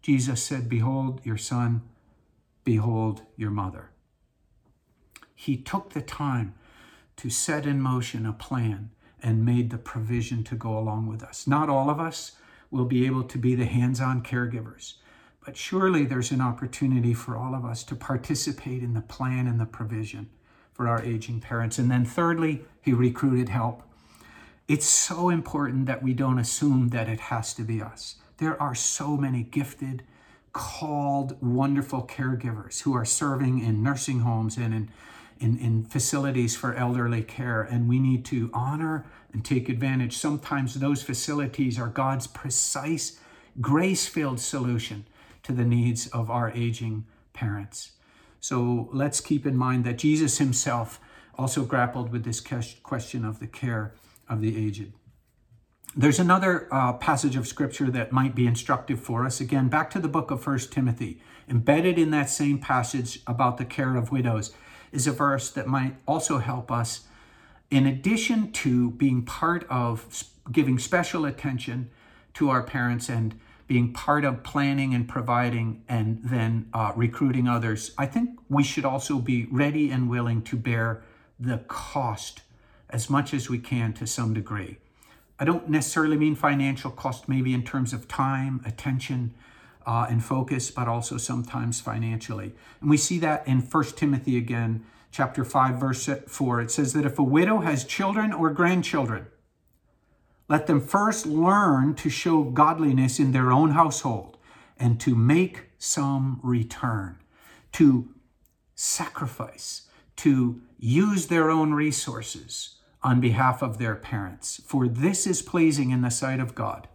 Jesus 0.00 0.42
said, 0.42 0.68
Behold 0.68 1.20
your 1.24 1.36
son, 1.36 1.82
behold 2.64 3.22
your 3.36 3.50
mother. 3.50 3.90
He 5.34 5.56
took 5.56 5.92
the 5.92 6.02
time 6.02 6.54
to 7.16 7.30
set 7.30 7.66
in 7.66 7.80
motion 7.80 8.26
a 8.26 8.32
plan 8.32 8.90
and 9.22 9.44
made 9.44 9.70
the 9.70 9.78
provision 9.78 10.44
to 10.44 10.54
go 10.54 10.78
along 10.78 11.06
with 11.06 11.22
us. 11.22 11.46
Not 11.46 11.68
all 11.68 11.90
of 11.90 12.00
us 12.00 12.32
will 12.70 12.84
be 12.84 13.06
able 13.06 13.24
to 13.24 13.38
be 13.38 13.54
the 13.54 13.66
hands 13.66 14.00
on 14.00 14.22
caregivers, 14.22 14.94
but 15.44 15.56
surely 15.56 16.04
there's 16.04 16.30
an 16.30 16.40
opportunity 16.40 17.14
for 17.14 17.36
all 17.36 17.54
of 17.54 17.64
us 17.64 17.82
to 17.84 17.96
participate 17.96 18.82
in 18.82 18.94
the 18.94 19.00
plan 19.00 19.46
and 19.46 19.60
the 19.60 19.66
provision 19.66 20.30
for 20.72 20.88
our 20.88 21.02
aging 21.02 21.40
parents. 21.40 21.78
And 21.78 21.90
then, 21.90 22.04
thirdly, 22.04 22.64
he 22.80 22.92
recruited 22.92 23.48
help. 23.48 23.82
It's 24.68 24.86
so 24.86 25.28
important 25.28 25.86
that 25.86 26.02
we 26.02 26.14
don't 26.14 26.38
assume 26.38 26.88
that 26.88 27.08
it 27.08 27.20
has 27.20 27.52
to 27.54 27.62
be 27.62 27.82
us. 27.82 28.16
There 28.38 28.60
are 28.62 28.74
so 28.74 29.16
many 29.16 29.42
gifted, 29.42 30.04
called, 30.52 31.40
wonderful 31.40 32.06
caregivers 32.06 32.82
who 32.82 32.94
are 32.94 33.04
serving 33.04 33.60
in 33.60 33.82
nursing 33.82 34.20
homes 34.20 34.56
and 34.56 34.74
in 34.74 34.90
in, 35.40 35.58
in 35.58 35.84
facilities 35.84 36.54
for 36.54 36.74
elderly 36.74 37.22
care, 37.22 37.62
and 37.62 37.88
we 37.88 37.98
need 37.98 38.24
to 38.26 38.50
honor 38.52 39.06
and 39.32 39.44
take 39.44 39.68
advantage. 39.68 40.16
Sometimes 40.16 40.74
those 40.74 41.02
facilities 41.02 41.78
are 41.78 41.88
God's 41.88 42.26
precise, 42.26 43.18
grace 43.60 44.06
filled 44.06 44.38
solution 44.38 45.06
to 45.42 45.52
the 45.52 45.64
needs 45.64 46.06
of 46.08 46.30
our 46.30 46.50
aging 46.50 47.06
parents. 47.32 47.92
So 48.38 48.90
let's 48.92 49.20
keep 49.20 49.46
in 49.46 49.56
mind 49.56 49.84
that 49.84 49.98
Jesus 49.98 50.38
himself 50.38 51.00
also 51.38 51.64
grappled 51.64 52.12
with 52.12 52.24
this 52.24 52.40
question 52.40 53.24
of 53.24 53.40
the 53.40 53.46
care 53.46 53.94
of 54.28 54.42
the 54.42 54.66
aged. 54.66 54.92
There's 55.96 56.20
another 56.20 56.68
uh, 56.70 56.92
passage 56.92 57.34
of 57.34 57.48
scripture 57.48 57.90
that 57.90 58.12
might 58.12 58.36
be 58.36 58.46
instructive 58.46 59.00
for 59.00 59.26
us. 59.26 59.40
Again, 59.40 59.68
back 59.68 59.90
to 59.90 59.98
the 59.98 60.06
book 60.06 60.30
of 60.30 60.40
First 60.40 60.70
Timothy. 60.70 61.20
Embedded 61.48 61.98
in 61.98 62.12
that 62.12 62.30
same 62.30 62.58
passage 62.58 63.20
about 63.26 63.58
the 63.58 63.64
care 63.64 63.96
of 63.96 64.12
widows 64.12 64.54
is 64.92 65.08
a 65.08 65.12
verse 65.12 65.50
that 65.50 65.66
might 65.66 65.96
also 66.06 66.38
help 66.38 66.70
us, 66.70 67.08
in 67.72 67.86
addition 67.86 68.52
to 68.52 68.92
being 68.92 69.24
part 69.24 69.66
of 69.68 70.24
giving 70.52 70.78
special 70.78 71.24
attention 71.24 71.90
to 72.34 72.50
our 72.50 72.62
parents 72.62 73.08
and 73.08 73.38
being 73.66 73.92
part 73.92 74.24
of 74.24 74.44
planning 74.44 74.94
and 74.94 75.08
providing 75.08 75.82
and 75.88 76.20
then 76.22 76.68
uh, 76.72 76.92
recruiting 76.94 77.48
others, 77.48 77.90
I 77.98 78.06
think 78.06 78.38
we 78.48 78.62
should 78.62 78.84
also 78.84 79.18
be 79.18 79.48
ready 79.50 79.90
and 79.90 80.08
willing 80.08 80.42
to 80.42 80.56
bear 80.56 81.02
the 81.38 81.58
cost 81.66 82.42
as 82.88 83.10
much 83.10 83.34
as 83.34 83.50
we 83.50 83.58
can 83.58 83.92
to 83.94 84.06
some 84.06 84.34
degree. 84.34 84.78
I 85.40 85.44
don't 85.44 85.70
necessarily 85.70 86.18
mean 86.18 86.34
financial 86.34 86.90
cost, 86.90 87.26
maybe 87.26 87.54
in 87.54 87.64
terms 87.64 87.94
of 87.94 88.06
time, 88.06 88.60
attention, 88.66 89.34
uh, 89.86 90.06
and 90.10 90.22
focus, 90.22 90.70
but 90.70 90.86
also 90.86 91.16
sometimes 91.16 91.80
financially. 91.80 92.52
And 92.82 92.90
we 92.90 92.98
see 92.98 93.18
that 93.20 93.48
in 93.48 93.60
1 93.60 93.84
Timothy 93.96 94.36
again, 94.36 94.84
chapter 95.10 95.42
5, 95.42 95.76
verse 95.76 96.08
4. 96.28 96.60
It 96.60 96.70
says 96.70 96.92
that 96.92 97.06
if 97.06 97.18
a 97.18 97.22
widow 97.22 97.60
has 97.60 97.84
children 97.84 98.34
or 98.34 98.50
grandchildren, 98.50 99.28
let 100.46 100.66
them 100.66 100.80
first 100.80 101.24
learn 101.24 101.94
to 101.94 102.10
show 102.10 102.44
godliness 102.44 103.18
in 103.18 103.32
their 103.32 103.50
own 103.50 103.70
household 103.70 104.36
and 104.78 105.00
to 105.00 105.14
make 105.14 105.70
some 105.78 106.38
return, 106.42 107.16
to 107.72 108.10
sacrifice, 108.74 109.88
to 110.16 110.60
use 110.78 111.28
their 111.28 111.48
own 111.48 111.72
resources 111.72 112.79
on 113.02 113.20
behalf 113.20 113.62
of 113.62 113.78
their 113.78 113.94
parents. 113.94 114.60
For 114.66 114.86
this 114.88 115.26
is 115.26 115.42
pleasing 115.42 115.90
in 115.90 116.02
the 116.02 116.10
sight 116.10 116.40
of 116.40 116.54
God. 116.54 116.88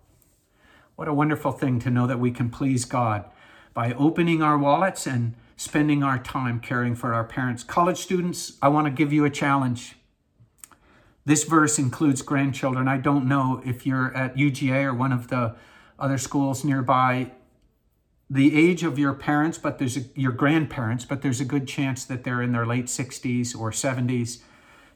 What 0.95 1.07
a 1.07 1.13
wonderful 1.13 1.51
thing 1.51 1.79
to 1.79 1.89
know 1.89 2.07
that 2.07 2.19
we 2.19 2.31
can 2.31 2.49
please 2.49 2.85
God 2.85 3.25
by 3.73 3.93
opening 3.93 4.41
our 4.41 4.57
wallets 4.57 5.05
and 5.05 5.35
spending 5.57 6.03
our 6.03 6.19
time 6.19 6.59
caring 6.59 6.95
for 6.95 7.13
our 7.13 7.23
parents. 7.23 7.63
College 7.63 7.97
students, 7.97 8.53
I 8.61 8.67
want 8.67 8.87
to 8.87 8.91
give 8.91 9.11
you 9.11 9.25
a 9.25 9.29
challenge. 9.29 9.95
This 11.25 11.43
verse 11.43 11.79
includes 11.79 12.21
grandchildren. 12.21 12.87
I 12.87 12.97
don't 12.97 13.27
know 13.27 13.61
if 13.65 13.85
you're 13.85 14.15
at 14.15 14.35
UGA 14.35 14.85
or 14.85 14.93
one 14.93 15.11
of 15.11 15.27
the 15.29 15.55
other 15.97 16.17
schools 16.17 16.63
nearby 16.63 17.31
the 18.29 18.57
age 18.57 18.83
of 18.83 18.97
your 18.97 19.13
parents, 19.13 19.57
but 19.57 19.77
there's 19.77 19.97
a, 19.97 20.01
your 20.15 20.31
grandparents, 20.31 21.05
but 21.05 21.21
there's 21.21 21.39
a 21.39 21.45
good 21.45 21.67
chance 21.67 22.05
that 22.05 22.23
they're 22.23 22.41
in 22.41 22.51
their 22.51 22.65
late 22.65 22.85
60s 22.85 23.57
or 23.57 23.71
70s. 23.71 24.39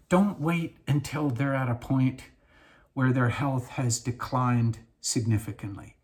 Don't 0.10 0.42
wait 0.42 0.78
until 0.88 1.30
they're 1.30 1.56
at 1.56 1.70
a 1.70 1.76
point 1.76 2.24
where 2.94 3.14
their 3.14 3.30
health 3.30 3.70
has 3.70 4.00
declined 4.00 4.80
significantly. 5.00 5.96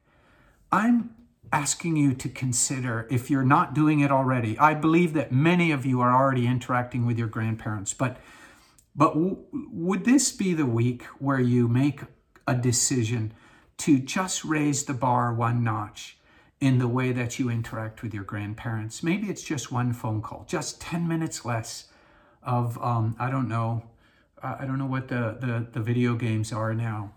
I'm 0.72 1.15
asking 1.52 1.96
you 1.96 2.13
to 2.13 2.30
consider 2.30 3.08
if 3.10 3.30
you're 3.30 3.44
not 3.44 3.74
doing 3.74 4.00
it 4.00 4.12
already. 4.12 4.58
I 4.60 4.74
believe 4.74 5.13
that 5.13 5.32
many 5.32 5.72
of 5.72 5.86
you 5.86 6.02
are 6.02 6.13
already 6.13 6.46
interacting 6.48 7.06
with 7.06 7.18
your 7.18 7.28
grandparents, 7.28 7.94
but 7.94 8.18
but 8.96 9.13
w- 9.13 9.38
would 9.52 10.06
this 10.06 10.32
be 10.32 10.54
the 10.54 10.65
week 10.65 11.04
where 11.20 11.39
you 11.39 11.68
make 11.68 12.02
a 12.48 12.56
decision 12.56 13.34
to 13.78 14.00
just 14.00 14.46
raise 14.46 14.86
the 14.86 14.94
bar 14.94 15.34
one 15.34 15.63
notch 15.63 16.18
in 16.62 16.78
the 16.78 16.88
way 16.88 17.12
that 17.12 17.38
you 17.38 17.50
interact 17.50 18.02
with 18.02 18.13
your 18.13 18.24
grandparents. 18.24 19.04
Maybe 19.04 19.28
it's 19.28 19.44
just 19.44 19.72
one 19.72 19.91
phone 19.91 20.22
call, 20.22 20.46
just 20.48 20.80
10 20.80 21.08
minutes 21.08 21.44
less 21.44 21.89
of, 22.41 22.82
um, 22.82 23.15
I 23.20 23.30
don't 23.30 23.50
know, 23.50 23.84
I 24.60 24.65
don't 24.65 24.77
know 24.77 24.86
what 24.86 25.08
the, 25.08 25.38
the, 25.39 25.67
the 25.71 25.79
video 25.79 26.15
games 26.15 26.51
are 26.51 26.73
now. 26.73 27.13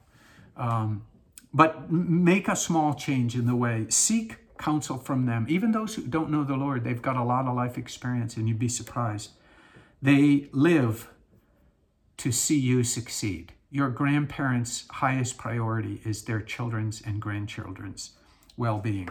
Um, 0.57 1.05
but 1.53 1.91
make 1.91 2.49
a 2.49 2.57
small 2.57 2.95
change 2.95 3.35
in 3.35 3.47
the 3.47 3.57
way. 3.57 3.87
Seek 3.89 4.37
counsel 4.59 4.99
from 4.99 5.27
them. 5.27 5.47
Even 5.49 5.73
those 5.73 5.95
who 5.95 6.03
don't 6.03 6.31
know 6.31 6.45
the 6.45 6.57
Lord, 6.57 6.85
they've 6.85 7.01
got 7.01 7.17
a 7.17 7.23
lot 7.23 7.47
of 7.47 7.55
life 7.55 7.79
experience, 7.79 8.37
and 8.37 8.49
you'd 8.49 8.59
be 8.59 8.69
surprised. 8.69 9.31
They 10.03 10.49
live 10.53 11.09
to 12.19 12.33
see 12.33 12.59
you 12.59 12.85
succeed. 12.85 13.53
Your 13.71 13.89
grandparents' 13.89 14.85
highest 14.91 15.39
priority 15.39 16.01
is 16.05 16.25
their 16.25 16.41
children's 16.41 17.01
and 17.01 17.21
grandchildren's 17.21 18.13
well 18.57 18.79
being. 18.79 19.11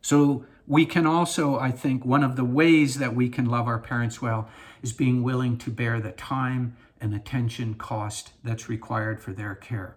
So, 0.00 0.44
we 0.66 0.86
can 0.86 1.04
also, 1.04 1.58
I 1.58 1.72
think, 1.72 2.04
one 2.04 2.22
of 2.22 2.36
the 2.36 2.44
ways 2.44 2.98
that 2.98 3.14
we 3.14 3.28
can 3.28 3.46
love 3.46 3.66
our 3.66 3.80
parents 3.80 4.22
well 4.22 4.48
is 4.82 4.92
being 4.92 5.22
willing 5.24 5.58
to 5.58 5.70
bear 5.70 6.00
the 6.00 6.12
time 6.12 6.76
and 7.00 7.14
attention 7.14 7.74
cost 7.74 8.32
that's 8.44 8.68
required 8.68 9.20
for 9.20 9.32
their 9.32 9.54
care. 9.54 9.96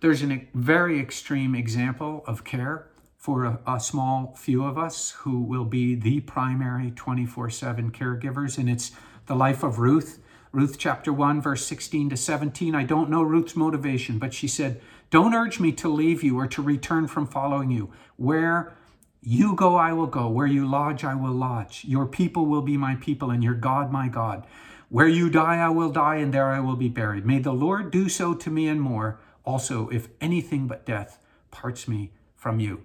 There's 0.00 0.22
a 0.22 0.48
very 0.54 1.00
extreme 1.00 1.54
example 1.54 2.24
of 2.26 2.44
care 2.44 2.88
for 3.16 3.44
a, 3.44 3.60
a 3.66 3.80
small 3.80 4.34
few 4.36 4.64
of 4.64 4.76
us 4.76 5.12
who 5.20 5.40
will 5.40 5.64
be 5.64 5.94
the 5.94 6.20
primary 6.20 6.90
24 6.90 7.48
7 7.50 7.90
caregivers, 7.90 8.58
and 8.58 8.68
it's 8.68 8.92
the 9.26 9.34
life 9.34 9.62
of 9.62 9.78
Ruth. 9.78 10.20
Ruth 10.52 10.76
chapter 10.78 11.12
1, 11.12 11.40
verse 11.40 11.64
16 11.66 12.10
to 12.10 12.16
17. 12.16 12.74
I 12.74 12.84
don't 12.84 13.10
know 13.10 13.22
Ruth's 13.22 13.56
motivation, 13.56 14.18
but 14.18 14.34
she 14.34 14.46
said, 14.46 14.80
Don't 15.10 15.34
urge 15.34 15.58
me 15.58 15.72
to 15.72 15.88
leave 15.88 16.22
you 16.22 16.38
or 16.38 16.46
to 16.48 16.62
return 16.62 17.08
from 17.08 17.26
following 17.26 17.70
you. 17.70 17.90
Where 18.16 18.76
you 19.22 19.54
go, 19.54 19.76
I 19.76 19.94
will 19.94 20.06
go. 20.06 20.28
Where 20.28 20.46
you 20.46 20.68
lodge, 20.68 21.02
I 21.02 21.14
will 21.14 21.32
lodge. 21.32 21.84
Your 21.86 22.04
people 22.04 22.44
will 22.44 22.62
be 22.62 22.76
my 22.76 22.94
people, 22.96 23.30
and 23.30 23.42
your 23.42 23.54
God, 23.54 23.90
my 23.90 24.06
God. 24.06 24.46
Where 24.94 25.08
you 25.08 25.28
die, 25.28 25.56
I 25.56 25.70
will 25.70 25.90
die, 25.90 26.18
and 26.18 26.32
there 26.32 26.52
I 26.52 26.60
will 26.60 26.76
be 26.76 26.88
buried. 26.88 27.26
May 27.26 27.40
the 27.40 27.52
Lord 27.52 27.90
do 27.90 28.08
so 28.08 28.32
to 28.32 28.48
me 28.48 28.68
and 28.68 28.80
more, 28.80 29.18
also, 29.42 29.88
if 29.88 30.06
anything 30.20 30.68
but 30.68 30.86
death 30.86 31.18
parts 31.50 31.88
me 31.88 32.12
from 32.36 32.60
you. 32.60 32.84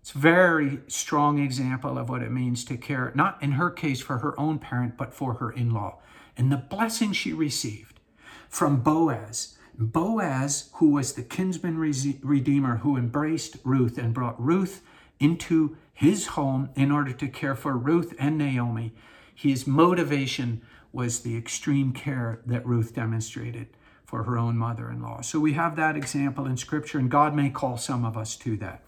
It's 0.00 0.12
a 0.16 0.18
very 0.18 0.80
strong 0.88 1.38
example 1.38 1.96
of 1.96 2.08
what 2.08 2.22
it 2.22 2.32
means 2.32 2.64
to 2.64 2.76
care, 2.76 3.12
not 3.14 3.40
in 3.40 3.52
her 3.52 3.70
case 3.70 4.00
for 4.00 4.18
her 4.18 4.34
own 4.36 4.58
parent, 4.58 4.96
but 4.96 5.14
for 5.14 5.34
her 5.34 5.52
in 5.52 5.70
law. 5.70 6.00
And 6.36 6.50
the 6.50 6.56
blessing 6.56 7.12
she 7.12 7.32
received 7.32 8.00
from 8.48 8.80
Boaz. 8.80 9.56
Boaz, 9.78 10.70
who 10.78 10.90
was 10.90 11.12
the 11.12 11.22
kinsman 11.22 11.78
redeemer 11.78 12.78
who 12.78 12.96
embraced 12.96 13.58
Ruth 13.62 13.96
and 13.96 14.12
brought 14.12 14.44
Ruth 14.44 14.82
into 15.20 15.76
his 15.94 16.26
home 16.26 16.70
in 16.74 16.90
order 16.90 17.12
to 17.12 17.28
care 17.28 17.54
for 17.54 17.76
Ruth 17.76 18.12
and 18.18 18.36
Naomi. 18.36 18.92
His 19.32 19.68
motivation 19.68 20.62
was 20.98 21.20
the 21.20 21.36
extreme 21.36 21.92
care 21.92 22.40
that 22.44 22.66
Ruth 22.66 22.92
demonstrated 22.92 23.68
for 24.04 24.24
her 24.24 24.36
own 24.36 24.58
mother 24.58 24.90
in 24.90 25.00
law. 25.00 25.20
So 25.20 25.38
we 25.38 25.52
have 25.52 25.76
that 25.76 25.96
example 25.96 26.44
in 26.44 26.56
Scripture, 26.56 26.98
and 26.98 27.08
God 27.08 27.36
may 27.36 27.50
call 27.50 27.76
some 27.76 28.04
of 28.04 28.16
us 28.16 28.34
to 28.38 28.56
that. 28.56 28.82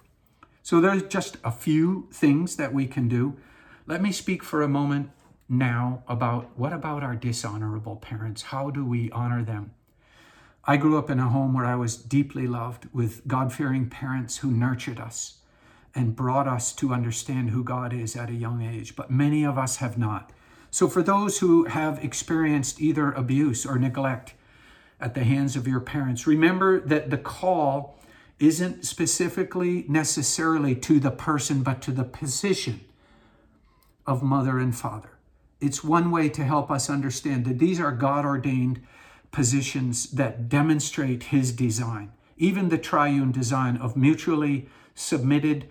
So 0.64 0.80
there's 0.80 1.04
just 1.04 1.36
a 1.44 1.52
few 1.52 2.08
things 2.12 2.56
that 2.56 2.74
we 2.74 2.88
can 2.88 3.06
do. 3.06 3.36
Let 3.86 4.02
me 4.02 4.10
speak 4.10 4.42
for 4.42 4.60
a 4.60 4.66
moment 4.66 5.10
now 5.48 6.02
about 6.08 6.50
what 6.58 6.72
about 6.72 7.04
our 7.04 7.14
dishonorable 7.14 7.94
parents? 7.94 8.42
How 8.42 8.70
do 8.70 8.84
we 8.84 9.08
honor 9.12 9.44
them? 9.44 9.70
I 10.64 10.78
grew 10.78 10.98
up 10.98 11.10
in 11.10 11.20
a 11.20 11.28
home 11.28 11.54
where 11.54 11.64
I 11.64 11.76
was 11.76 11.96
deeply 11.96 12.48
loved 12.48 12.88
with 12.92 13.28
God 13.28 13.52
fearing 13.52 13.88
parents 13.88 14.38
who 14.38 14.50
nurtured 14.50 14.98
us 14.98 15.38
and 15.94 16.16
brought 16.16 16.48
us 16.48 16.72
to 16.72 16.92
understand 16.92 17.50
who 17.50 17.62
God 17.62 17.92
is 17.92 18.16
at 18.16 18.30
a 18.30 18.34
young 18.34 18.62
age, 18.62 18.96
but 18.96 19.12
many 19.12 19.44
of 19.44 19.56
us 19.56 19.76
have 19.76 19.96
not. 19.96 20.32
So, 20.70 20.88
for 20.88 21.02
those 21.02 21.38
who 21.38 21.64
have 21.64 22.02
experienced 22.04 22.80
either 22.80 23.12
abuse 23.12 23.66
or 23.66 23.78
neglect 23.78 24.34
at 25.00 25.14
the 25.14 25.24
hands 25.24 25.56
of 25.56 25.66
your 25.66 25.80
parents, 25.80 26.26
remember 26.26 26.80
that 26.80 27.10
the 27.10 27.18
call 27.18 27.98
isn't 28.38 28.84
specifically 28.86 29.84
necessarily 29.88 30.74
to 30.74 31.00
the 31.00 31.10
person, 31.10 31.62
but 31.62 31.82
to 31.82 31.92
the 31.92 32.04
position 32.04 32.80
of 34.06 34.22
mother 34.22 34.58
and 34.58 34.76
father. 34.76 35.10
It's 35.60 35.84
one 35.84 36.10
way 36.10 36.28
to 36.30 36.44
help 36.44 36.70
us 36.70 36.88
understand 36.88 37.44
that 37.44 37.58
these 37.58 37.78
are 37.78 37.92
God 37.92 38.24
ordained 38.24 38.80
positions 39.30 40.10
that 40.12 40.48
demonstrate 40.48 41.24
His 41.24 41.52
design, 41.52 42.12
even 42.38 42.68
the 42.68 42.78
triune 42.78 43.30
design 43.30 43.76
of 43.76 43.96
mutually 43.96 44.68
submitted, 44.94 45.68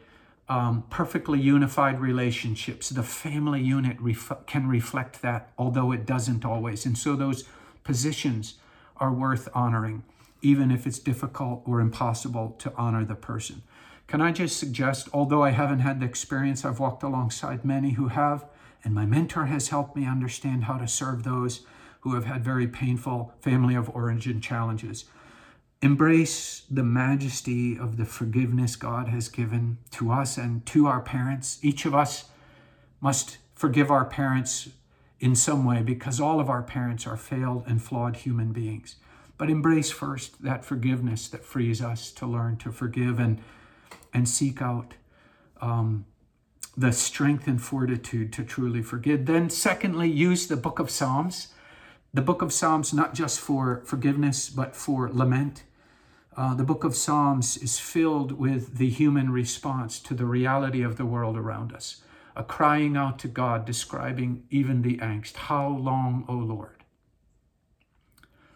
um, 0.49 0.83
perfectly 0.89 1.39
unified 1.39 2.01
relationships. 2.01 2.89
The 2.89 3.03
family 3.03 3.61
unit 3.61 3.97
ref- 4.01 4.45
can 4.47 4.67
reflect 4.67 5.21
that, 5.21 5.51
although 5.57 5.91
it 5.91 6.05
doesn't 6.05 6.43
always. 6.43 6.85
And 6.85 6.97
so 6.97 7.15
those 7.15 7.45
positions 7.83 8.55
are 8.97 9.13
worth 9.13 9.47
honoring 9.53 10.03
even 10.41 10.71
if 10.71 10.87
it's 10.87 10.99
difficult 10.99 11.61
or 11.65 11.81
impossible 11.81 12.55
to 12.59 12.73
honor 12.75 13.05
the 13.05 13.15
person. 13.15 13.61
Can 14.07 14.21
I 14.21 14.31
just 14.31 14.57
suggest, 14.57 15.09
although 15.13 15.43
I 15.43 15.51
haven't 15.51 15.79
had 15.79 15.99
the 15.99 16.05
experience, 16.05 16.65
I've 16.65 16.79
walked 16.79 17.03
alongside 17.03 17.65
many 17.65 17.91
who 17.91 18.07
have, 18.07 18.45
and 18.83 18.95
my 18.95 19.05
mentor 19.05 19.45
has 19.45 19.69
helped 19.69 19.95
me 19.95 20.05
understand 20.05 20.63
how 20.63 20.77
to 20.77 20.87
serve 20.87 21.23
those 21.23 21.65
who 22.01 22.15
have 22.15 22.25
had 22.25 22.43
very 22.43 22.67
painful 22.67 23.33
family 23.41 23.75
of 23.75 23.89
origin 23.89 24.39
challenges. 24.41 25.05
Embrace 25.81 26.63
the 26.69 26.83
majesty 26.83 27.77
of 27.77 27.95
the 27.95 28.05
forgiveness 28.05 28.75
God 28.75 29.07
has 29.07 29.29
given 29.29 29.77
to 29.91 30.11
us 30.11 30.37
and 30.37 30.65
to 30.65 30.87
our 30.87 30.99
parents. 30.99 31.57
Each 31.61 31.85
of 31.85 31.95
us 31.95 32.25
must 32.99 33.37
forgive 33.55 33.89
our 33.89 34.03
parents 34.03 34.69
in 35.21 35.35
some 35.35 35.63
way 35.63 35.81
because 35.81 36.19
all 36.19 36.41
of 36.41 36.49
our 36.49 36.63
parents 36.63 37.07
are 37.07 37.15
failed 37.15 37.63
and 37.65 37.81
flawed 37.81 38.17
human 38.17 38.51
beings. 38.51 38.97
But 39.37 39.49
embrace 39.49 39.89
first 39.89 40.43
that 40.43 40.65
forgiveness 40.65 41.29
that 41.29 41.45
frees 41.45 41.81
us 41.81 42.11
to 42.11 42.27
learn 42.27 42.57
to 42.57 42.73
forgive 42.73 43.19
and, 43.19 43.39
and 44.13 44.27
seek 44.27 44.61
out 44.61 44.95
um, 45.61 46.05
the 46.75 46.91
strength 46.91 47.47
and 47.47 47.61
fortitude 47.61 48.33
to 48.33 48.43
truly 48.43 48.81
forgive. 48.81 49.25
Then, 49.25 49.49
secondly, 49.49 50.09
use 50.09 50.47
the 50.47 50.57
book 50.57 50.79
of 50.79 50.89
Psalms. 50.89 51.49
The 52.13 52.21
book 52.21 52.41
of 52.41 52.51
Psalms, 52.51 52.93
not 52.93 53.13
just 53.13 53.39
for 53.39 53.81
forgiveness, 53.85 54.49
but 54.49 54.75
for 54.75 55.09
lament. 55.09 55.63
Uh, 56.39 56.53
the 56.53 56.63
book 56.63 56.85
of 56.85 56.95
Psalms 56.95 57.57
is 57.57 57.79
filled 57.79 58.31
with 58.31 58.77
the 58.77 58.89
human 58.89 59.29
response 59.29 59.99
to 59.99 60.13
the 60.13 60.23
reality 60.23 60.81
of 60.81 60.95
the 60.95 61.05
world 61.05 61.35
around 61.35 61.73
us, 61.73 62.01
a 62.33 62.45
crying 62.45 62.95
out 62.95 63.19
to 63.19 63.27
God, 63.27 63.65
describing 63.65 64.45
even 64.49 64.81
the 64.81 64.95
angst. 64.99 65.35
How 65.35 65.67
long, 65.67 66.23
O 66.29 66.35
Lord? 66.35 66.85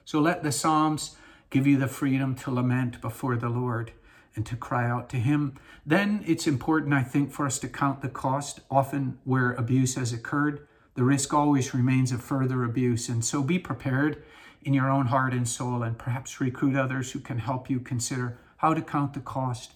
So 0.06 0.22
let 0.22 0.44
the 0.44 0.52
Psalms 0.54 1.18
give 1.50 1.68
you 1.68 1.78
the 1.78 1.90
freedom 1.90 2.36
to 2.36 2.52
lament 2.52 3.02
before 3.02 3.36
the 3.36 3.50
Lord 3.50 3.92
and 4.34 4.46
to 4.46 4.56
cry 4.56 4.90
out 4.90 5.10
to 5.10 5.18
Him. 5.18 5.60
Then 5.86 6.24
it's 6.26 6.48
important, 6.48 6.94
I 6.94 7.04
think, 7.04 7.34
for 7.34 7.46
us 7.46 7.60
to 7.60 7.68
count 7.68 8.02
the 8.02 8.08
cost. 8.08 8.62
Often, 8.72 9.20
where 9.26 9.52
abuse 9.52 9.96
has 9.96 10.14
occurred, 10.14 10.66
the 10.96 11.04
risk 11.04 11.34
always 11.34 11.74
remains 11.74 12.14
of 12.14 12.24
further 12.24 12.64
abuse. 12.64 13.10
And 13.10 13.26
so 13.26 13.44
be 13.44 13.60
prepared 13.60 14.24
in 14.64 14.74
your 14.74 14.90
own 14.90 15.08
heart 15.08 15.34
and 15.34 15.48
soul 15.48 15.84
and 15.84 15.98
perhaps 15.98 16.40
recruit 16.42 16.76
others 16.76 17.12
who 17.12 17.20
can 17.20 17.40
help 17.40 17.70
you 17.70 17.80
consider 17.80 18.38
how 18.58 18.74
to 18.74 18.82
count 18.82 19.14
the 19.14 19.20
cost 19.20 19.72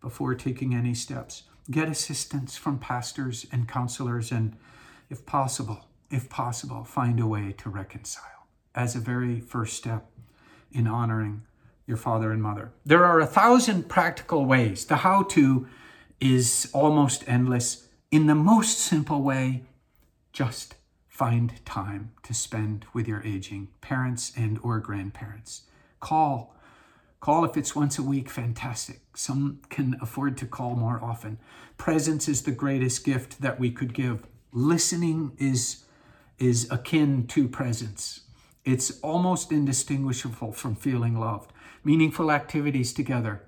before 0.00 0.34
taking 0.34 0.74
any 0.74 0.94
steps. 0.94 1.44
Get 1.70 1.88
assistance 1.88 2.56
from 2.56 2.78
pastors 2.78 3.46
and 3.50 3.68
counselors, 3.68 4.30
and 4.30 4.56
if 5.10 5.26
possible, 5.26 5.86
if 6.10 6.28
possible, 6.28 6.84
find 6.84 7.18
a 7.18 7.26
way 7.26 7.54
to 7.58 7.70
reconcile 7.70 8.46
as 8.74 8.94
a 8.94 9.00
very 9.00 9.40
first 9.40 9.76
step 9.76 10.10
in 10.70 10.86
honoring 10.86 11.42
your 11.86 11.96
father 11.96 12.30
and 12.30 12.42
mother. 12.42 12.72
There 12.84 13.04
are 13.04 13.20
a 13.20 13.26
thousand 13.26 13.88
practical 13.88 14.44
ways. 14.44 14.84
The 14.84 14.96
how 14.96 15.22
to 15.24 15.66
is 16.20 16.70
almost 16.72 17.24
endless. 17.28 17.88
In 18.10 18.26
the 18.26 18.34
most 18.34 18.78
simple 18.78 19.22
way, 19.22 19.64
just 20.32 20.74
find 21.16 21.64
time 21.64 22.12
to 22.22 22.34
spend 22.34 22.84
with 22.92 23.08
your 23.08 23.22
aging 23.22 23.68
parents 23.80 24.32
and 24.36 24.58
or 24.62 24.78
grandparents. 24.78 25.62
Call. 25.98 26.54
Call 27.20 27.42
if 27.46 27.56
it's 27.56 27.74
once 27.74 27.98
a 27.98 28.02
week, 28.02 28.28
fantastic. 28.28 29.00
Some 29.14 29.60
can 29.70 29.96
afford 30.02 30.36
to 30.36 30.46
call 30.46 30.76
more 30.76 31.02
often. 31.02 31.38
Presence 31.78 32.28
is 32.28 32.42
the 32.42 32.52
greatest 32.52 33.02
gift 33.02 33.40
that 33.40 33.58
we 33.58 33.70
could 33.70 33.94
give. 33.94 34.26
Listening 34.52 35.32
is 35.38 35.84
is 36.38 36.70
akin 36.70 37.26
to 37.28 37.48
presence. 37.48 38.20
It's 38.66 39.00
almost 39.00 39.50
indistinguishable 39.50 40.52
from 40.52 40.74
feeling 40.74 41.18
loved. 41.18 41.50
Meaningful 41.82 42.30
activities 42.30 42.92
together. 42.92 43.42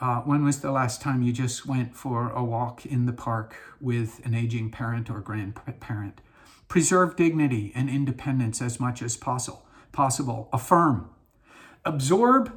Uh, 0.00 0.20
when 0.22 0.42
was 0.42 0.60
the 0.60 0.72
last 0.72 1.02
time 1.02 1.22
you 1.22 1.34
just 1.34 1.66
went 1.66 1.94
for 1.94 2.30
a 2.30 2.42
walk 2.42 2.86
in 2.86 3.04
the 3.04 3.12
park 3.12 3.56
with 3.78 4.24
an 4.24 4.34
aging 4.34 4.70
parent 4.70 5.10
or 5.10 5.20
grandparent? 5.20 6.22
Preserve 6.68 7.16
dignity 7.16 7.72
and 7.74 7.88
independence 7.88 8.60
as 8.60 8.80
much 8.80 9.02
as 9.02 9.16
possible. 9.16 9.66
Possible. 9.92 10.48
Affirm. 10.52 11.10
Absorb 11.84 12.52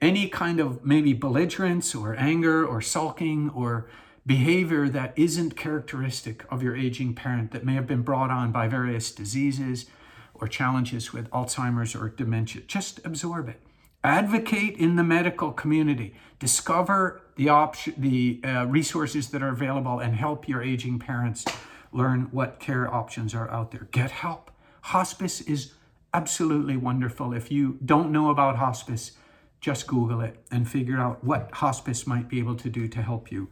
any 0.00 0.28
kind 0.28 0.60
of 0.60 0.84
maybe 0.84 1.12
belligerence 1.12 1.94
or 1.94 2.14
anger 2.16 2.64
or 2.64 2.80
sulking 2.80 3.50
or 3.50 3.88
behavior 4.24 4.88
that 4.88 5.12
isn't 5.16 5.56
characteristic 5.56 6.44
of 6.52 6.62
your 6.62 6.76
aging 6.76 7.14
parent 7.14 7.50
that 7.50 7.64
may 7.64 7.74
have 7.74 7.86
been 7.86 8.02
brought 8.02 8.30
on 8.30 8.52
by 8.52 8.68
various 8.68 9.10
diseases 9.10 9.86
or 10.34 10.46
challenges 10.46 11.12
with 11.12 11.28
Alzheimer's 11.30 11.94
or 11.94 12.08
dementia. 12.10 12.62
Just 12.66 13.00
absorb 13.04 13.48
it. 13.48 13.60
Advocate 14.04 14.76
in 14.76 14.96
the 14.96 15.02
medical 15.02 15.50
community. 15.50 16.14
Discover 16.38 17.22
the 17.36 17.48
option, 17.48 17.94
the 17.98 18.40
uh, 18.44 18.64
resources 18.66 19.30
that 19.30 19.42
are 19.42 19.48
available, 19.48 19.98
and 19.98 20.14
help 20.14 20.46
your 20.46 20.62
aging 20.62 20.98
parents 21.00 21.44
learn 21.92 22.28
what 22.30 22.60
care 22.60 22.92
options 22.92 23.34
are 23.34 23.50
out 23.50 23.70
there. 23.70 23.88
Get 23.90 24.10
help. 24.10 24.50
Hospice 24.82 25.40
is 25.42 25.74
absolutely 26.14 26.76
wonderful. 26.76 27.32
If 27.32 27.50
you 27.50 27.78
don't 27.84 28.12
know 28.12 28.30
about 28.30 28.56
hospice, 28.56 29.12
just 29.60 29.86
Google 29.86 30.20
it 30.20 30.44
and 30.50 30.68
figure 30.68 30.98
out 30.98 31.24
what 31.24 31.50
hospice 31.52 32.06
might 32.06 32.28
be 32.28 32.38
able 32.38 32.56
to 32.56 32.70
do 32.70 32.88
to 32.88 33.02
help 33.02 33.32
you. 33.32 33.48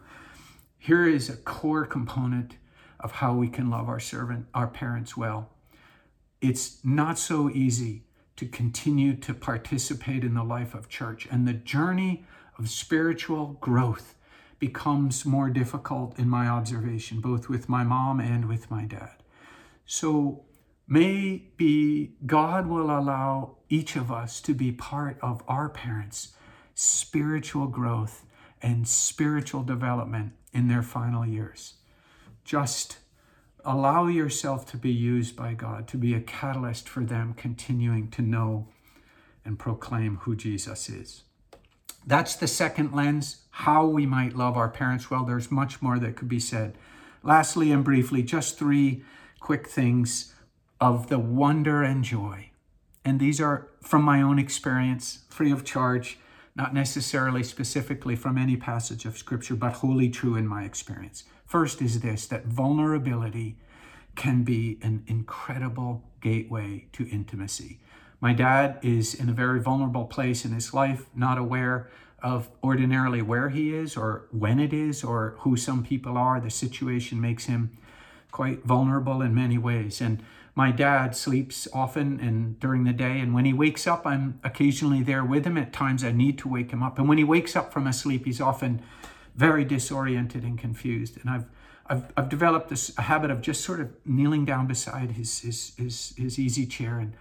Here 0.79 1.07
is 1.07 1.29
a 1.29 1.37
core 1.37 1.87
component 1.87 2.57
of 3.01 3.12
how 3.12 3.35
we 3.35 3.49
can 3.49 3.70
love 3.70 3.88
our 3.88 4.01
servant, 4.01 4.46
our 4.55 4.66
parents 4.66 5.16
well. 5.16 5.51
It's 6.40 6.79
not 6.85 7.18
so 7.18 7.51
easy 7.51 8.05
to 8.37 8.46
continue 8.46 9.16
to 9.16 9.33
participate 9.33 10.22
in 10.22 10.35
the 10.35 10.44
life 10.44 10.75
of 10.75 10.88
church, 10.88 11.27
and 11.31 11.49
the 11.49 11.55
journey 11.55 12.25
of 12.59 12.68
spiritual 12.68 13.57
growth 13.61 14.16
becomes 14.59 15.25
more 15.25 15.51
difficult 15.51 16.19
in 16.19 16.29
my 16.29 16.47
observation, 16.47 17.21
both 17.21 17.49
with 17.49 17.69
my 17.69 17.85
mom 17.85 18.21
and 18.21 18.49
with 18.49 18.71
my 18.71 18.85
dad. 18.85 19.23
So 19.85 20.45
maybe 20.88 22.16
God 22.25 22.66
will 22.66 22.90
allow 22.90 23.57
each 23.69 23.97
of 23.97 24.11
us 24.11 24.40
to 24.42 24.55
be 24.55 24.73
part 24.73 25.19
of 25.21 25.42
our 25.47 25.69
parents' 25.69 26.35
spiritual 26.75 27.66
growth 27.66 28.25
and 28.62 28.87
spiritual 28.88 29.62
development 29.62 30.33
in 30.53 30.69
their 30.69 30.83
final 30.83 31.27
years. 31.27 31.75
Just 32.45 32.99
allow 33.64 34.07
yourself 34.07 34.64
to 34.66 34.77
be 34.77 34.92
used 34.92 35.37
by 35.37 35.53
God, 35.53 35.88
to 35.88 35.97
be 35.97 36.14
a 36.14 36.21
catalyst 36.21 36.88
for 36.88 37.05
them 37.05 37.35
continuing 37.35 38.11
to 38.12 38.23
know 38.23 38.69
and 39.45 39.59
proclaim 39.59 40.16
who 40.23 40.37
Jesus 40.37 40.88
is. 40.88 41.25
That's 42.07 42.37
the 42.37 42.47
second 42.47 42.92
lens, 42.92 43.38
how 43.61 43.87
we 43.87 44.05
might 44.05 44.37
love 44.37 44.55
our 44.55 44.69
parents 44.69 45.11
well. 45.11 45.25
There's 45.25 45.51
much 45.51 45.81
more 45.81 45.99
that 45.99 46.14
could 46.14 46.29
be 46.29 46.38
said. 46.38 46.77
Lastly 47.23 47.73
and 47.73 47.83
briefly, 47.83 48.23
just 48.23 48.59
three 48.59 49.03
quick 49.40 49.66
things 49.66 50.35
of 50.79 51.09
the 51.09 51.19
wonder 51.19 51.83
and 51.83 52.05
joy. 52.05 52.51
And 53.03 53.19
these 53.19 53.40
are 53.40 53.69
from 53.83 54.03
my 54.03 54.21
own 54.21 54.38
experience, 54.38 55.21
free 55.31 55.51
of 55.51 55.64
charge 55.64 56.19
not 56.55 56.75
necessarily 56.75 57.42
specifically 57.42 58.14
from 58.14 58.37
any 58.37 58.57
passage 58.57 59.07
of 59.07 59.16
Scripture, 59.16 59.57
but 59.57 59.75
wholly 59.75 60.11
true 60.11 60.37
in 60.37 60.47
my 60.47 60.64
experience. 60.64 61.25
First 61.47 61.81
is 61.81 62.01
this 62.01 62.27
that 62.27 62.47
vulnerability 62.47 63.59
can 64.16 64.42
be 64.42 64.79
an 64.83 65.03
incredible 65.07 66.05
gateway 66.21 66.88
to 66.92 67.09
intimacy. 67.09 67.81
My 68.21 68.35
dad 68.35 68.79
is 68.83 69.14
in 69.14 69.31
a 69.31 69.35
very 69.35 69.61
vulnerable 69.61 70.05
place 70.05 70.45
in 70.45 70.53
his 70.53 70.75
life, 70.75 71.07
not 71.14 71.38
aware 71.38 71.90
of 72.23 72.49
ordinarily 72.63 73.23
where 73.23 73.51
he 73.51 73.75
is 73.75 73.97
or 73.97 74.27
when 74.31 74.59
it 74.59 74.73
is 74.73 75.05
or 75.05 75.37
who 75.41 75.57
some 75.57 75.85
people 75.85 76.17
are. 76.17 76.41
The 76.41 76.51
situation 76.51 77.21
makes 77.21 77.47
him 77.47 77.77
quite 78.31 78.65
vulnerable 78.65 79.23
in 79.23 79.35
many 79.35 79.59
ways. 79.59 80.01
And 80.01 80.23
my 80.55 80.71
dad 80.71 81.15
sleeps 81.15 81.69
often 81.73 82.19
and 82.19 82.59
during 82.59 82.85
the 82.85 82.93
day, 82.93 83.21
and 83.21 83.35
when 83.35 83.45
he 83.45 83.53
wakes 83.53 83.87
up, 83.87 84.07
I'm 84.07 84.41
occasionally 84.43 85.03
there 85.03 85.25
with 85.25 85.45
him. 85.45 85.59
At 85.59 85.73
times, 85.73 86.03
I 86.03 86.13
need 86.13 86.39
to 86.39 86.49
wake 86.49 86.71
him 86.71 86.83
up. 86.83 86.99
And 86.99 87.09
when 87.09 87.19
he 87.19 87.25
wakes 87.25 87.55
up 87.55 87.73
from 87.73 87.87
a 87.87 87.93
sleep, 87.93 88.25
he's 88.25 88.41
often 88.41 88.81
very 89.35 89.65
disoriented 89.65 90.45
and 90.45 90.59
confused. 90.59 91.19
And 91.21 91.29
I've 91.29 91.45
I've, 91.89 92.13
I've 92.17 92.29
developed 92.29 92.69
this 92.69 92.91
a 92.99 93.03
habit 93.03 93.31
of 93.31 93.41
just 93.41 93.63
sort 93.65 93.81
of 93.81 93.91
kneeling 94.05 94.45
down 94.45 94.67
beside 94.67 95.13
his, 95.13 95.41
his 95.41 95.75
his 95.77 96.15
his 96.17 96.39
easy 96.39 96.67
chair 96.67 96.99
and 96.99 97.13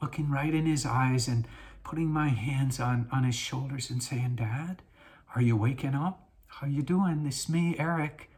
looking 0.00 0.30
right 0.30 0.54
in 0.54 0.66
his 0.66 0.84
eyes 0.84 1.26
and 1.26 1.48
putting 1.86 2.08
my 2.08 2.28
hands 2.28 2.80
on 2.80 3.08
on 3.12 3.24
his 3.24 3.34
shoulders 3.36 3.90
and 3.90 4.02
saying, 4.02 4.36
"Dad, 4.36 4.82
are 5.34 5.42
you 5.42 5.56
waking 5.56 5.94
up? 5.94 6.28
How 6.46 6.66
you 6.66 6.82
doing? 6.82 7.24
This 7.24 7.44
is 7.44 7.48
me, 7.48 7.76
Eric." 7.78 8.30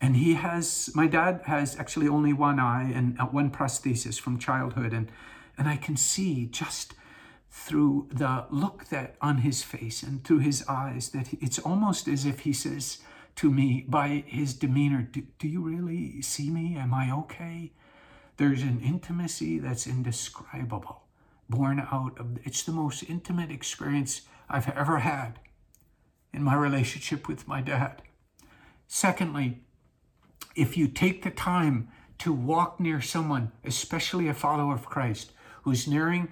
and 0.00 0.16
he 0.16 0.34
has 0.34 0.90
my 0.94 1.06
dad 1.06 1.40
has 1.46 1.78
actually 1.78 2.08
only 2.08 2.32
one 2.32 2.58
eye 2.58 2.90
and 2.94 3.18
uh, 3.18 3.24
one 3.26 3.50
prosthesis 3.50 4.20
from 4.20 4.38
childhood 4.38 4.92
and 4.92 5.10
and 5.56 5.68
i 5.68 5.76
can 5.76 5.96
see 5.96 6.46
just 6.46 6.94
through 7.50 8.06
the 8.12 8.44
look 8.50 8.86
that 8.90 9.16
on 9.20 9.38
his 9.38 9.62
face 9.62 10.02
and 10.02 10.24
through 10.24 10.38
his 10.38 10.64
eyes 10.68 11.10
that 11.10 11.28
it's 11.40 11.58
almost 11.58 12.06
as 12.08 12.26
if 12.26 12.40
he 12.40 12.52
says 12.52 12.98
to 13.34 13.50
me 13.50 13.84
by 13.88 14.24
his 14.26 14.54
demeanor 14.54 15.02
do, 15.02 15.22
do 15.38 15.48
you 15.48 15.60
really 15.62 16.20
see 16.20 16.50
me 16.50 16.76
am 16.76 16.92
i 16.92 17.10
okay 17.10 17.72
there's 18.36 18.62
an 18.62 18.80
intimacy 18.80 19.58
that's 19.58 19.86
indescribable 19.86 21.05
born 21.48 21.80
out 21.92 22.18
of 22.18 22.38
it's 22.44 22.62
the 22.62 22.72
most 22.72 23.02
intimate 23.08 23.50
experience 23.50 24.22
i've 24.48 24.68
ever 24.70 24.98
had 25.00 25.38
in 26.32 26.42
my 26.42 26.54
relationship 26.54 27.28
with 27.28 27.46
my 27.46 27.60
dad 27.60 28.02
secondly 28.86 29.60
if 30.56 30.76
you 30.76 30.88
take 30.88 31.22
the 31.22 31.30
time 31.30 31.88
to 32.18 32.32
walk 32.32 32.80
near 32.80 33.00
someone, 33.00 33.52
especially 33.62 34.26
a 34.26 34.34
follower 34.34 34.74
of 34.74 34.86
Christ, 34.86 35.32
who's 35.62 35.86
nearing 35.86 36.28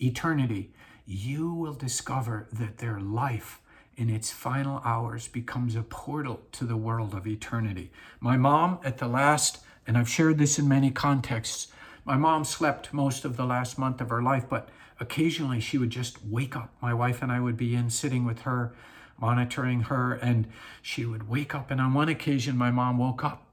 eternity, 0.00 0.72
you 1.06 1.52
will 1.52 1.74
discover 1.74 2.48
that 2.52 2.78
their 2.78 3.00
life 3.00 3.60
in 3.96 4.10
its 4.10 4.30
final 4.30 4.80
hours 4.84 5.28
becomes 5.28 5.74
a 5.74 5.82
portal 5.82 6.42
to 6.52 6.64
the 6.64 6.76
world 6.76 7.14
of 7.14 7.26
eternity. 7.26 7.92
My 8.20 8.36
mom, 8.36 8.78
at 8.84 8.98
the 8.98 9.08
last, 9.08 9.60
and 9.86 9.96
I've 9.96 10.08
shared 10.08 10.38
this 10.38 10.58
in 10.58 10.68
many 10.68 10.90
contexts, 10.90 11.68
my 12.08 12.16
mom 12.16 12.42
slept 12.44 12.94
most 12.94 13.26
of 13.26 13.36
the 13.36 13.44
last 13.44 13.78
month 13.78 14.00
of 14.00 14.08
her 14.08 14.22
life, 14.22 14.46
but 14.48 14.70
occasionally 14.98 15.60
she 15.60 15.76
would 15.76 15.90
just 15.90 16.24
wake 16.24 16.56
up. 16.56 16.74
My 16.80 16.94
wife 16.94 17.20
and 17.20 17.30
I 17.30 17.38
would 17.38 17.58
be 17.58 17.74
in 17.74 17.90
sitting 17.90 18.24
with 18.24 18.40
her, 18.40 18.72
monitoring 19.20 19.82
her, 19.82 20.14
and 20.14 20.48
she 20.80 21.04
would 21.04 21.28
wake 21.28 21.54
up. 21.54 21.70
And 21.70 21.82
on 21.82 21.92
one 21.92 22.08
occasion, 22.08 22.56
my 22.56 22.70
mom 22.70 22.96
woke 22.96 23.22
up 23.22 23.44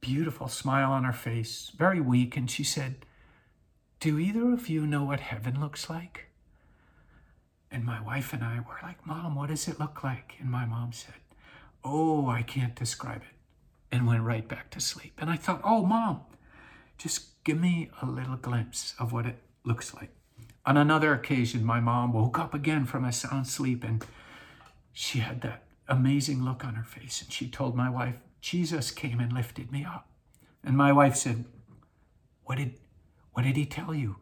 beautiful 0.00 0.48
smile 0.48 0.90
on 0.90 1.04
her 1.04 1.12
face, 1.12 1.70
very 1.76 2.00
weak, 2.00 2.34
and 2.34 2.50
she 2.50 2.64
said, 2.64 3.04
Do 4.00 4.18
either 4.18 4.54
of 4.54 4.70
you 4.70 4.86
know 4.86 5.04
what 5.04 5.20
heaven 5.20 5.60
looks 5.60 5.90
like? 5.90 6.28
And 7.70 7.84
my 7.84 8.00
wife 8.00 8.32
and 8.32 8.42
I 8.42 8.60
were 8.60 8.78
like, 8.82 9.06
Mom, 9.06 9.34
what 9.34 9.50
does 9.50 9.68
it 9.68 9.78
look 9.78 10.02
like? 10.02 10.36
And 10.40 10.50
my 10.50 10.64
mom 10.64 10.92
said, 10.94 11.20
Oh, 11.84 12.26
I 12.26 12.40
can't 12.40 12.74
describe 12.74 13.20
it. 13.20 13.36
And 13.92 14.06
went 14.06 14.22
right 14.22 14.48
back 14.48 14.70
to 14.70 14.80
sleep. 14.80 15.12
And 15.18 15.28
I 15.28 15.36
thought, 15.36 15.60
Oh, 15.62 15.84
Mom, 15.84 16.22
just 16.96 17.29
give 17.44 17.60
me 17.60 17.90
a 18.02 18.06
little 18.06 18.36
glimpse 18.36 18.94
of 18.98 19.12
what 19.12 19.26
it 19.26 19.38
looks 19.64 19.94
like. 19.94 20.10
On 20.66 20.76
another 20.76 21.12
occasion, 21.14 21.64
my 21.64 21.80
mom 21.80 22.12
woke 22.12 22.38
up 22.38 22.54
again 22.54 22.84
from 22.84 23.04
a 23.04 23.12
sound 23.12 23.46
sleep 23.46 23.82
and 23.82 24.04
she 24.92 25.20
had 25.20 25.40
that 25.40 25.64
amazing 25.88 26.44
look 26.44 26.64
on 26.64 26.74
her 26.74 26.84
face. 26.84 27.22
And 27.22 27.32
she 27.32 27.48
told 27.48 27.74
my 27.74 27.88
wife, 27.90 28.16
Jesus 28.40 28.90
came 28.90 29.20
and 29.20 29.32
lifted 29.32 29.72
me 29.72 29.84
up. 29.84 30.08
And 30.62 30.76
my 30.76 30.92
wife 30.92 31.16
said, 31.16 31.44
What 32.44 32.58
did 32.58 32.74
what 33.32 33.44
did 33.44 33.56
he 33.56 33.64
tell 33.64 33.94
you? 33.94 34.16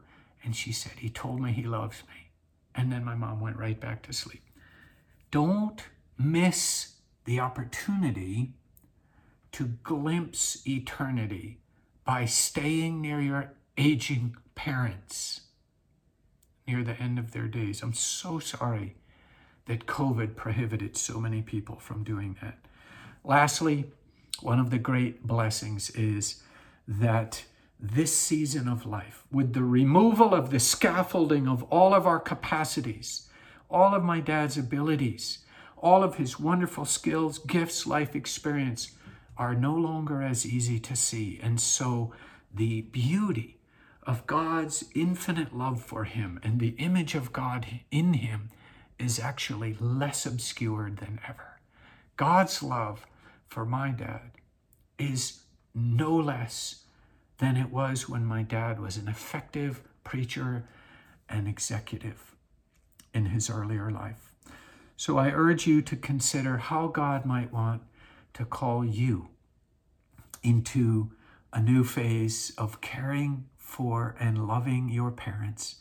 And 0.44 0.54
she 0.54 0.72
said, 0.72 0.92
He 0.98 1.08
told 1.08 1.40
me 1.40 1.52
he 1.52 1.64
loves 1.64 2.02
me. 2.08 2.30
And 2.74 2.92
then 2.92 3.04
my 3.04 3.14
mom 3.14 3.40
went 3.40 3.56
right 3.56 3.78
back 3.78 4.02
to 4.04 4.12
sleep. 4.12 4.42
Don't 5.30 5.82
miss 6.16 6.94
the 7.24 7.40
opportunity 7.40 8.52
to 9.52 9.64
glimpse 9.82 10.66
eternity 10.66 11.58
by 12.08 12.24
staying 12.24 13.02
near 13.02 13.20
your 13.20 13.52
aging 13.76 14.34
parents 14.54 15.42
near 16.66 16.82
the 16.82 16.98
end 16.98 17.18
of 17.18 17.32
their 17.32 17.46
days. 17.46 17.82
I'm 17.82 17.92
so 17.92 18.38
sorry 18.38 18.96
that 19.66 19.84
COVID 19.84 20.34
prohibited 20.34 20.96
so 20.96 21.20
many 21.20 21.42
people 21.42 21.78
from 21.78 22.04
doing 22.04 22.34
that. 22.40 22.56
Lastly, 23.24 23.90
one 24.40 24.58
of 24.58 24.70
the 24.70 24.78
great 24.78 25.26
blessings 25.26 25.90
is 25.90 26.42
that 26.86 27.44
this 27.78 28.16
season 28.16 28.68
of 28.68 28.86
life, 28.86 29.26
with 29.30 29.52
the 29.52 29.62
removal 29.62 30.32
of 30.32 30.48
the 30.48 30.60
scaffolding 30.60 31.46
of 31.46 31.62
all 31.64 31.92
of 31.92 32.06
our 32.06 32.18
capacities, 32.18 33.28
all 33.70 33.94
of 33.94 34.02
my 34.02 34.20
dad's 34.20 34.56
abilities, 34.56 35.40
all 35.76 36.02
of 36.02 36.14
his 36.14 36.40
wonderful 36.40 36.86
skills, 36.86 37.38
gifts, 37.38 37.86
life 37.86 38.16
experience, 38.16 38.92
are 39.38 39.54
no 39.54 39.74
longer 39.74 40.22
as 40.22 40.44
easy 40.44 40.80
to 40.80 40.96
see. 40.96 41.38
And 41.42 41.60
so 41.60 42.12
the 42.52 42.82
beauty 42.82 43.58
of 44.02 44.26
God's 44.26 44.84
infinite 44.94 45.56
love 45.56 45.82
for 45.82 46.04
him 46.04 46.40
and 46.42 46.58
the 46.58 46.74
image 46.78 47.14
of 47.14 47.32
God 47.32 47.66
in 47.90 48.14
him 48.14 48.50
is 48.98 49.20
actually 49.20 49.76
less 49.78 50.26
obscured 50.26 50.96
than 50.96 51.20
ever. 51.28 51.60
God's 52.16 52.62
love 52.62 53.06
for 53.46 53.64
my 53.64 53.90
dad 53.90 54.32
is 54.98 55.42
no 55.74 56.16
less 56.16 56.82
than 57.38 57.56
it 57.56 57.70
was 57.70 58.08
when 58.08 58.24
my 58.24 58.42
dad 58.42 58.80
was 58.80 58.96
an 58.96 59.06
effective 59.06 59.82
preacher 60.02 60.64
and 61.28 61.46
executive 61.46 62.34
in 63.14 63.26
his 63.26 63.48
earlier 63.48 63.90
life. 63.90 64.32
So 64.96 65.16
I 65.16 65.30
urge 65.30 65.66
you 65.66 65.80
to 65.82 65.96
consider 65.96 66.56
how 66.56 66.88
God 66.88 67.24
might 67.24 67.52
want 67.52 67.82
to 68.38 68.44
call 68.44 68.84
you 68.84 69.28
into 70.44 71.10
a 71.52 71.60
new 71.60 71.82
phase 71.82 72.52
of 72.56 72.80
caring 72.80 73.46
for 73.56 74.14
and 74.20 74.46
loving 74.46 74.88
your 74.88 75.10
parents, 75.10 75.76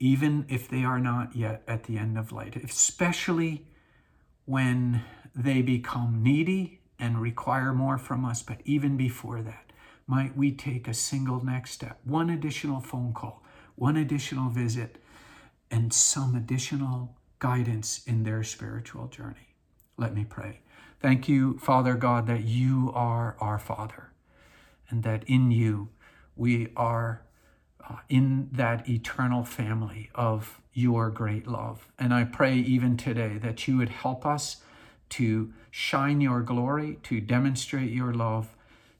even 0.00 0.44
if 0.48 0.68
they 0.68 0.82
are 0.82 0.98
not 0.98 1.36
yet 1.36 1.62
at 1.68 1.84
the 1.84 1.96
end 1.96 2.18
of 2.18 2.32
life, 2.32 2.56
especially 2.56 3.66
when 4.46 5.02
they 5.34 5.62
become 5.62 6.22
needy 6.22 6.80
and 6.98 7.22
require 7.22 7.72
more 7.72 7.98
from 7.98 8.24
us. 8.24 8.42
But 8.42 8.60
even 8.64 8.96
before 8.96 9.40
that, 9.42 9.72
might 10.08 10.36
we 10.36 10.50
take 10.50 10.88
a 10.88 10.94
single 10.94 11.44
next 11.44 11.70
step, 11.70 12.00
one 12.04 12.30
additional 12.30 12.80
phone 12.80 13.12
call, 13.12 13.44
one 13.76 13.96
additional 13.96 14.50
visit, 14.50 14.96
and 15.70 15.92
some 15.92 16.34
additional 16.34 17.16
guidance 17.38 18.02
in 18.06 18.24
their 18.24 18.42
spiritual 18.42 19.06
journey. 19.06 19.54
Let 19.96 20.14
me 20.14 20.24
pray. 20.28 20.60
Thank 21.00 21.28
you, 21.28 21.58
Father 21.58 21.94
God, 21.94 22.26
that 22.26 22.44
you 22.44 22.90
are 22.94 23.36
our 23.40 23.58
Father 23.58 24.10
and 24.88 25.02
that 25.02 25.24
in 25.26 25.50
you 25.50 25.90
we 26.34 26.68
are 26.76 27.22
uh, 27.88 27.96
in 28.08 28.48
that 28.52 28.88
eternal 28.88 29.44
family 29.44 30.10
of 30.14 30.60
your 30.72 31.10
great 31.10 31.46
love. 31.46 31.88
And 31.98 32.12
I 32.12 32.24
pray 32.24 32.54
even 32.56 32.96
today 32.96 33.38
that 33.38 33.66
you 33.66 33.76
would 33.78 33.88
help 33.88 34.26
us 34.26 34.62
to 35.10 35.52
shine 35.70 36.20
your 36.20 36.42
glory, 36.42 36.98
to 37.04 37.20
demonstrate 37.20 37.90
your 37.90 38.12
love 38.12 38.56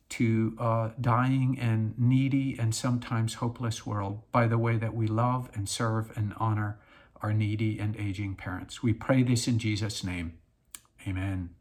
to 0.08 0.56
a 0.58 0.92
dying 1.00 1.58
and 1.58 1.98
needy 1.98 2.56
and 2.58 2.74
sometimes 2.74 3.34
hopeless 3.34 3.84
world 3.84 4.22
by 4.30 4.46
the 4.46 4.58
way 4.58 4.76
that 4.76 4.94
we 4.94 5.06
love 5.06 5.50
and 5.54 5.68
serve 5.68 6.16
and 6.16 6.32
honor 6.36 6.78
our 7.22 7.32
needy 7.32 7.78
and 7.78 7.96
aging 7.96 8.36
parents. 8.36 8.82
We 8.82 8.92
pray 8.92 9.22
this 9.22 9.48
in 9.48 9.58
Jesus' 9.58 10.04
name. 10.04 10.38
Amen. 11.06 11.55